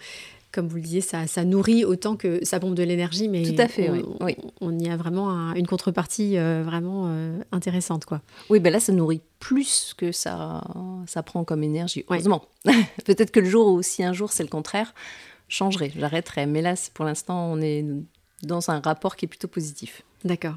comme 0.59 0.67
vous 0.67 0.75
le 0.75 0.83
disiez, 0.83 1.01
ça, 1.03 1.29
ça 1.29 1.45
nourrit 1.45 1.85
autant 1.85 2.17
que 2.17 2.45
ça 2.45 2.59
pompe 2.59 2.75
de 2.75 2.83
l'énergie, 2.83 3.29
mais 3.29 3.45
Tout 3.45 3.63
à 3.63 3.69
fait, 3.69 3.91
on, 3.91 4.25
oui. 4.25 4.35
on, 4.61 4.77
y 4.77 4.91
a 4.91 4.97
vraiment 4.97 5.55
une 5.55 5.69
contrepartie 5.69 6.37
euh, 6.37 6.65
vraiment 6.65 7.05
euh, 7.07 7.39
intéressante. 7.53 8.07
Quoi. 8.07 8.23
Oui, 8.51 8.59
ben 8.59 8.73
là, 8.73 8.81
ça 8.81 8.93
nourrit 8.93 9.21
plus 9.39 9.95
que 9.97 10.11
ça, 10.11 10.65
ça 11.07 11.23
prend 11.23 11.45
comme 11.45 11.63
énergie, 11.63 12.05
heureusement. 12.11 12.43
Peut-être 13.05 13.31
que 13.31 13.39
le 13.39 13.49
jour 13.49 13.69
où, 13.69 13.83
si 13.83 14.03
un 14.03 14.13
jour 14.13 14.33
c'est 14.33 14.43
le 14.43 14.49
contraire, 14.49 14.95
changerai, 15.49 15.93
j'arrêterai. 15.97 16.47
Mais 16.47 16.61
là, 16.61 16.75
pour 16.93 17.05
l'instant, 17.05 17.53
on 17.53 17.61
est 17.61 17.85
dans 18.43 18.69
un 18.69 18.81
rapport 18.81 19.15
qui 19.15 19.27
est 19.27 19.29
plutôt 19.29 19.47
positif. 19.47 20.03
D'accord. 20.25 20.57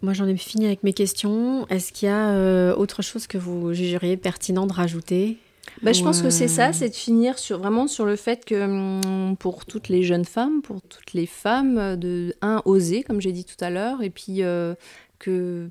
Moi, 0.00 0.14
j'en 0.14 0.26
ai 0.26 0.36
fini 0.38 0.64
avec 0.64 0.82
mes 0.82 0.94
questions. 0.94 1.66
Est-ce 1.68 1.92
qu'il 1.92 2.08
y 2.08 2.10
a 2.10 2.30
euh, 2.30 2.74
autre 2.74 3.02
chose 3.02 3.26
que 3.26 3.36
vous 3.36 3.74
jugeriez 3.74 4.16
pertinent 4.16 4.66
de 4.66 4.72
rajouter? 4.72 5.36
Bah, 5.82 5.92
je 5.92 6.02
pense 6.02 6.20
que 6.20 6.30
c'est 6.30 6.48
ça, 6.48 6.72
c'est 6.72 6.90
de 6.90 6.94
finir 6.94 7.38
sur, 7.38 7.58
vraiment 7.58 7.86
sur 7.86 8.04
le 8.04 8.16
fait 8.16 8.44
que 8.44 8.64
hum, 8.64 9.36
pour 9.36 9.64
toutes 9.64 9.88
les 9.88 10.02
jeunes 10.02 10.24
femmes, 10.24 10.62
pour 10.62 10.82
toutes 10.82 11.12
les 11.12 11.26
femmes, 11.26 11.96
de, 11.96 12.34
un, 12.42 12.62
oser, 12.64 13.02
comme 13.02 13.20
j'ai 13.20 13.32
dit 13.32 13.44
tout 13.44 13.62
à 13.62 13.70
l'heure, 13.70 14.02
et 14.02 14.10
puis 14.10 14.42
euh, 14.42 14.74
que 15.18 15.70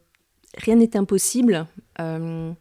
rien 0.58 0.76
n'est 0.76 0.98
impossible, 0.98 1.68
euh, 2.00 2.52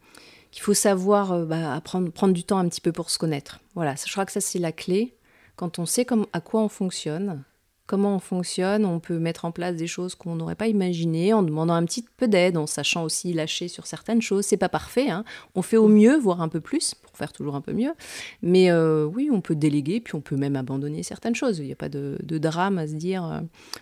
qu'il 0.51 0.63
faut 0.63 0.75
savoir 0.75 1.33
euh, 1.33 1.45
bah, 1.45 1.81
prendre, 1.83 2.11
prendre 2.11 2.35
du 2.35 2.45
temps 2.45 2.59
un 2.59 2.69
petit 2.69 2.81
peu 2.81 2.93
pour 2.93 3.11
se 3.11 3.19
connaître. 3.19 3.61
Voilà, 3.75 3.95
je 3.95 4.11
crois 4.13 4.27
que 4.27 4.33
ça 4.33 4.41
c'est 4.41 4.59
la 4.59 4.73
clé. 4.73 5.15
Quand 5.57 5.79
on 5.79 5.87
sait 5.87 6.05
comme, 6.05 6.27
à 6.33 6.41
quoi 6.41 6.63
on 6.63 6.69
fonctionne, 6.69 7.43
comment 7.89 8.15
on 8.15 8.19
fonctionne, 8.19 8.85
on 8.85 9.01
peut 9.01 9.19
mettre 9.19 9.47
en 9.47 9.51
place 9.51 9.75
des 9.75 9.87
choses 9.87 10.15
qu'on 10.15 10.37
n'aurait 10.37 10.55
pas 10.55 10.69
imaginées 10.69 11.33
en 11.33 11.43
demandant 11.43 11.73
un 11.73 11.85
petit 11.87 12.05
peu 12.19 12.29
d'aide, 12.29 12.59
en 12.59 12.67
sachant 12.67 13.03
aussi 13.03 13.33
lâcher 13.33 13.67
sur 13.67 13.87
certaines 13.87 14.21
choses. 14.21 14.45
C'est 14.45 14.59
pas 14.59 14.69
parfait, 14.69 15.09
hein. 15.09 15.25
on 15.55 15.63
fait 15.63 15.79
au 15.79 15.89
mieux, 15.89 16.17
voire 16.19 16.43
un 16.43 16.49
peu 16.49 16.61
plus, 16.61 16.95
pour 16.95 17.17
faire 17.17 17.33
toujours 17.33 17.55
un 17.55 17.63
peu 17.63 17.73
mieux. 17.73 17.95
Mais 18.43 18.71
euh, 18.71 19.07
oui, 19.07 19.31
on 19.33 19.41
peut 19.41 19.57
déléguer, 19.57 20.01
puis 20.01 20.15
on 20.15 20.21
peut 20.21 20.37
même 20.37 20.55
abandonner 20.55 21.03
certaines 21.03 21.35
choses. 21.35 21.59
Il 21.61 21.65
n'y 21.65 21.73
a 21.73 21.77
pas 21.77 21.89
de, 21.89 22.19
drame 22.23 22.77
à 22.77 22.87
se 22.87 22.93
dire 22.93 23.25
euh, 23.25 23.41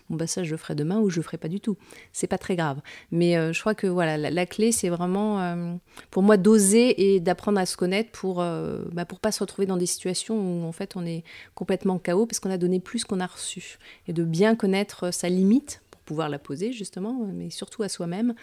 bon 0.08 0.16
bah 0.16 0.26
ça 0.26 0.42
je 0.42 0.52
le 0.52 0.56
ferai 0.56 0.74
demain 0.74 1.00
ou 1.00 1.10
je 1.10 1.16
le 1.16 1.22
ferai 1.22 1.36
pas 1.36 1.48
du 1.48 1.60
tout. 1.60 1.76
C'est 2.12 2.28
pas 2.28 2.38
très 2.38 2.54
grave. 2.54 2.80
Mais 3.10 3.36
euh, 3.36 3.52
je 3.52 3.60
crois 3.60 3.74
que 3.74 3.88
voilà, 3.88 4.16
la, 4.16 4.46
clé 4.46 4.70
c'est 4.70 4.88
vraiment 4.88 5.76
pour 6.12 6.22
moi 6.22 6.36
d'oser 6.36 7.14
et 7.14 7.20
d'apprendre 7.20 7.58
à 7.58 7.66
se 7.66 7.76
connaître 7.76 8.12
pour 8.12 8.36
bah, 8.36 9.04
pour 9.04 9.18
pas 9.18 9.32
se 9.32 9.40
retrouver 9.40 9.66
dans 9.66 9.76
des 9.76 9.86
situations 9.86 10.36
où 10.36 10.64
en 10.64 10.72
fait 10.72 10.94
on 10.94 11.04
est 11.04 11.24
complètement 11.56 11.98
chaos 11.98 12.26
parce 12.26 12.38
qu'on 12.38 12.50
a 12.50 12.58
donné 12.58 12.78
plus 12.78 13.04
qu'on 13.04 13.18
a 13.18 13.26
reçu 13.26 13.78
et 14.08 14.12
de 14.12 14.24
bien 14.24 14.54
connaître 14.54 15.12
sa 15.12 15.28
limite 15.28 15.82
pour 15.90 16.00
pouvoir 16.02 16.28
la 16.28 16.38
poser 16.38 16.72
justement, 16.72 17.26
mais 17.32 17.50
surtout 17.50 17.82
à 17.82 17.88
soi-même, 17.88 18.34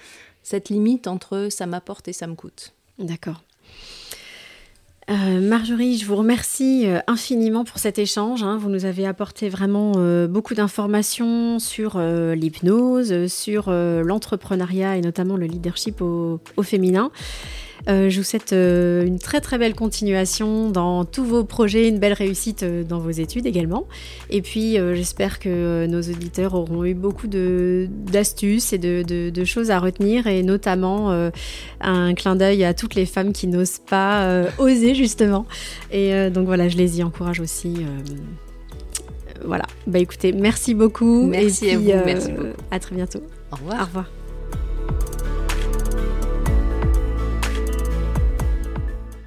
cette 0.42 0.70
limite 0.70 1.08
entre 1.08 1.48
ça 1.50 1.66
m'apporte 1.66 2.08
et 2.08 2.13
ça 2.13 2.28
me 2.28 2.36
coûte. 2.36 2.74
D'accord. 3.00 3.42
Euh, 5.10 5.42
Marjorie, 5.42 5.98
je 5.98 6.06
vous 6.06 6.16
remercie 6.16 6.88
euh, 6.88 7.00
infiniment 7.08 7.66
pour 7.66 7.78
cet 7.78 8.00
échange. 8.00 8.42
Hein. 8.42 8.58
Vous 8.58 8.70
nous 8.70 8.86
avez 8.86 9.06
apporté 9.06 9.50
vraiment 9.50 9.94
euh, 9.98 10.28
beaucoup 10.28 10.54
d'informations 10.54 11.60
sur 11.60 12.00
l'hypnose, 12.00 13.28
sur 13.28 13.70
l'entrepreneuriat 13.70 14.98
et 14.98 15.02
notamment 15.02 15.36
le 15.36 15.46
leadership 15.46 16.02
au 16.02 16.39
féminin. 16.63 17.12
Euh, 17.89 18.10
je 18.10 18.17
vous 18.17 18.24
souhaite 18.24 18.54
euh, 18.54 19.06
une 19.06 19.19
très 19.19 19.41
très 19.41 19.58
belle 19.58 19.76
continuation 19.76 20.69
dans 20.69 21.04
tous 21.06 21.26
vos 21.26 21.43
projets, 21.43 21.89
une 21.89 22.00
belle 22.00 22.13
réussite 22.13 22.63
euh, 22.63 22.84
dans 22.84 23.00
vos 23.00 23.10
études 23.10 23.46
également. 23.46 23.88
Et 24.30 24.41
puis 24.41 24.78
j'espère 24.93 25.39
que 25.39 25.86
nos 25.86 26.02
auditeurs 26.02 26.54
auront 26.54 26.84
eu 26.86 26.93
beaucoup 26.93 27.28
d'astuces 27.28 28.74
et 28.74 28.78
de, 28.78 29.43
choses 29.43 29.72
à 29.72 29.80
retenir 29.80 30.28
et 30.28 30.41
notamment 30.41 31.30
un 31.82 32.13
clin 32.13 32.36
d'œil 32.36 32.63
à 32.63 32.74
toutes 32.74 32.96
les 32.96 33.06
femmes 33.06 33.34
qui 33.34 33.48
n'osent 33.48 33.80
pas 33.80 34.46
oser 34.58 34.96
justement. 34.96 35.46
Et 35.91 36.30
donc 36.30 36.46
voilà, 36.46 36.69
je 36.69 36.78
les 36.78 37.00
y 37.00 37.04
encourage 37.04 37.39
aussi 37.39 37.86
voilà. 39.46 39.65
Bah 39.88 40.00
écoutez, 40.00 40.32
merci 40.32 40.74
beaucoup. 40.74 41.28
Merci 41.28 41.67
et 41.67 41.74
à 41.74 41.78
vous. 41.78 42.06
merci 42.06 42.32
beaucoup. 42.32 42.48
À 42.72 42.80
très 42.80 42.96
bientôt. 42.96 43.19
Au 43.52 43.58
revoir. 43.58 43.82
Au 43.82 43.86
revoir. 43.86 44.23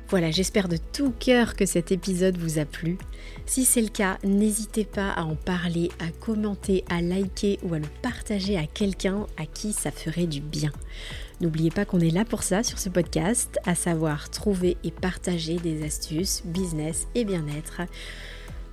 Voilà, 0.08 0.30
j'espère 0.30 0.68
de 0.68 0.76
tout 0.92 1.12
cœur 1.18 1.56
que 1.56 1.66
cet 1.66 1.90
épisode 1.90 2.38
vous 2.38 2.60
a 2.60 2.64
plu. 2.64 2.96
Si 3.44 3.64
c'est 3.64 3.82
le 3.82 3.88
cas, 3.88 4.18
n'hésitez 4.22 4.84
pas 4.84 5.10
à 5.10 5.24
en 5.24 5.34
parler, 5.34 5.90
à 5.98 6.10
commenter, 6.24 6.84
à 6.88 7.02
liker 7.02 7.58
ou 7.64 7.74
à 7.74 7.80
le 7.80 7.88
partager 8.02 8.56
à 8.56 8.66
quelqu'un 8.66 9.26
à 9.36 9.46
qui 9.46 9.72
ça 9.72 9.90
ferait 9.90 10.28
du 10.28 10.40
bien. 10.40 10.70
N'oubliez 11.40 11.70
pas 11.70 11.84
qu'on 11.84 11.98
est 11.98 12.12
là 12.12 12.24
pour 12.24 12.44
ça 12.44 12.62
sur 12.62 12.78
ce 12.78 12.88
podcast, 12.88 13.58
à 13.66 13.74
savoir 13.74 14.30
trouver 14.30 14.76
et 14.84 14.92
partager 14.92 15.56
des 15.56 15.84
astuces, 15.84 16.42
business 16.44 17.08
et 17.16 17.24
bien-être. 17.24 17.80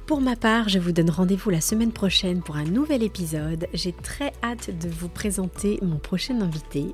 Pour 0.05 0.21
ma 0.21 0.35
part, 0.35 0.69
je 0.69 0.77
vous 0.77 0.91
donne 0.91 1.09
rendez-vous 1.09 1.49
la 1.49 1.61
semaine 1.61 1.93
prochaine 1.93 2.43
pour 2.43 2.57
un 2.57 2.65
nouvel 2.65 3.01
épisode. 3.01 3.67
J'ai 3.73 3.93
très 3.93 4.33
hâte 4.43 4.69
de 4.79 4.87
vous 4.89 5.09
présenter 5.09 5.79
mon 5.81 5.97
prochain 5.97 6.41
invité. 6.41 6.93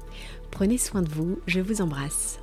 Prenez 0.50 0.78
soin 0.78 1.02
de 1.02 1.10
vous, 1.10 1.40
je 1.46 1.60
vous 1.60 1.82
embrasse. 1.82 2.40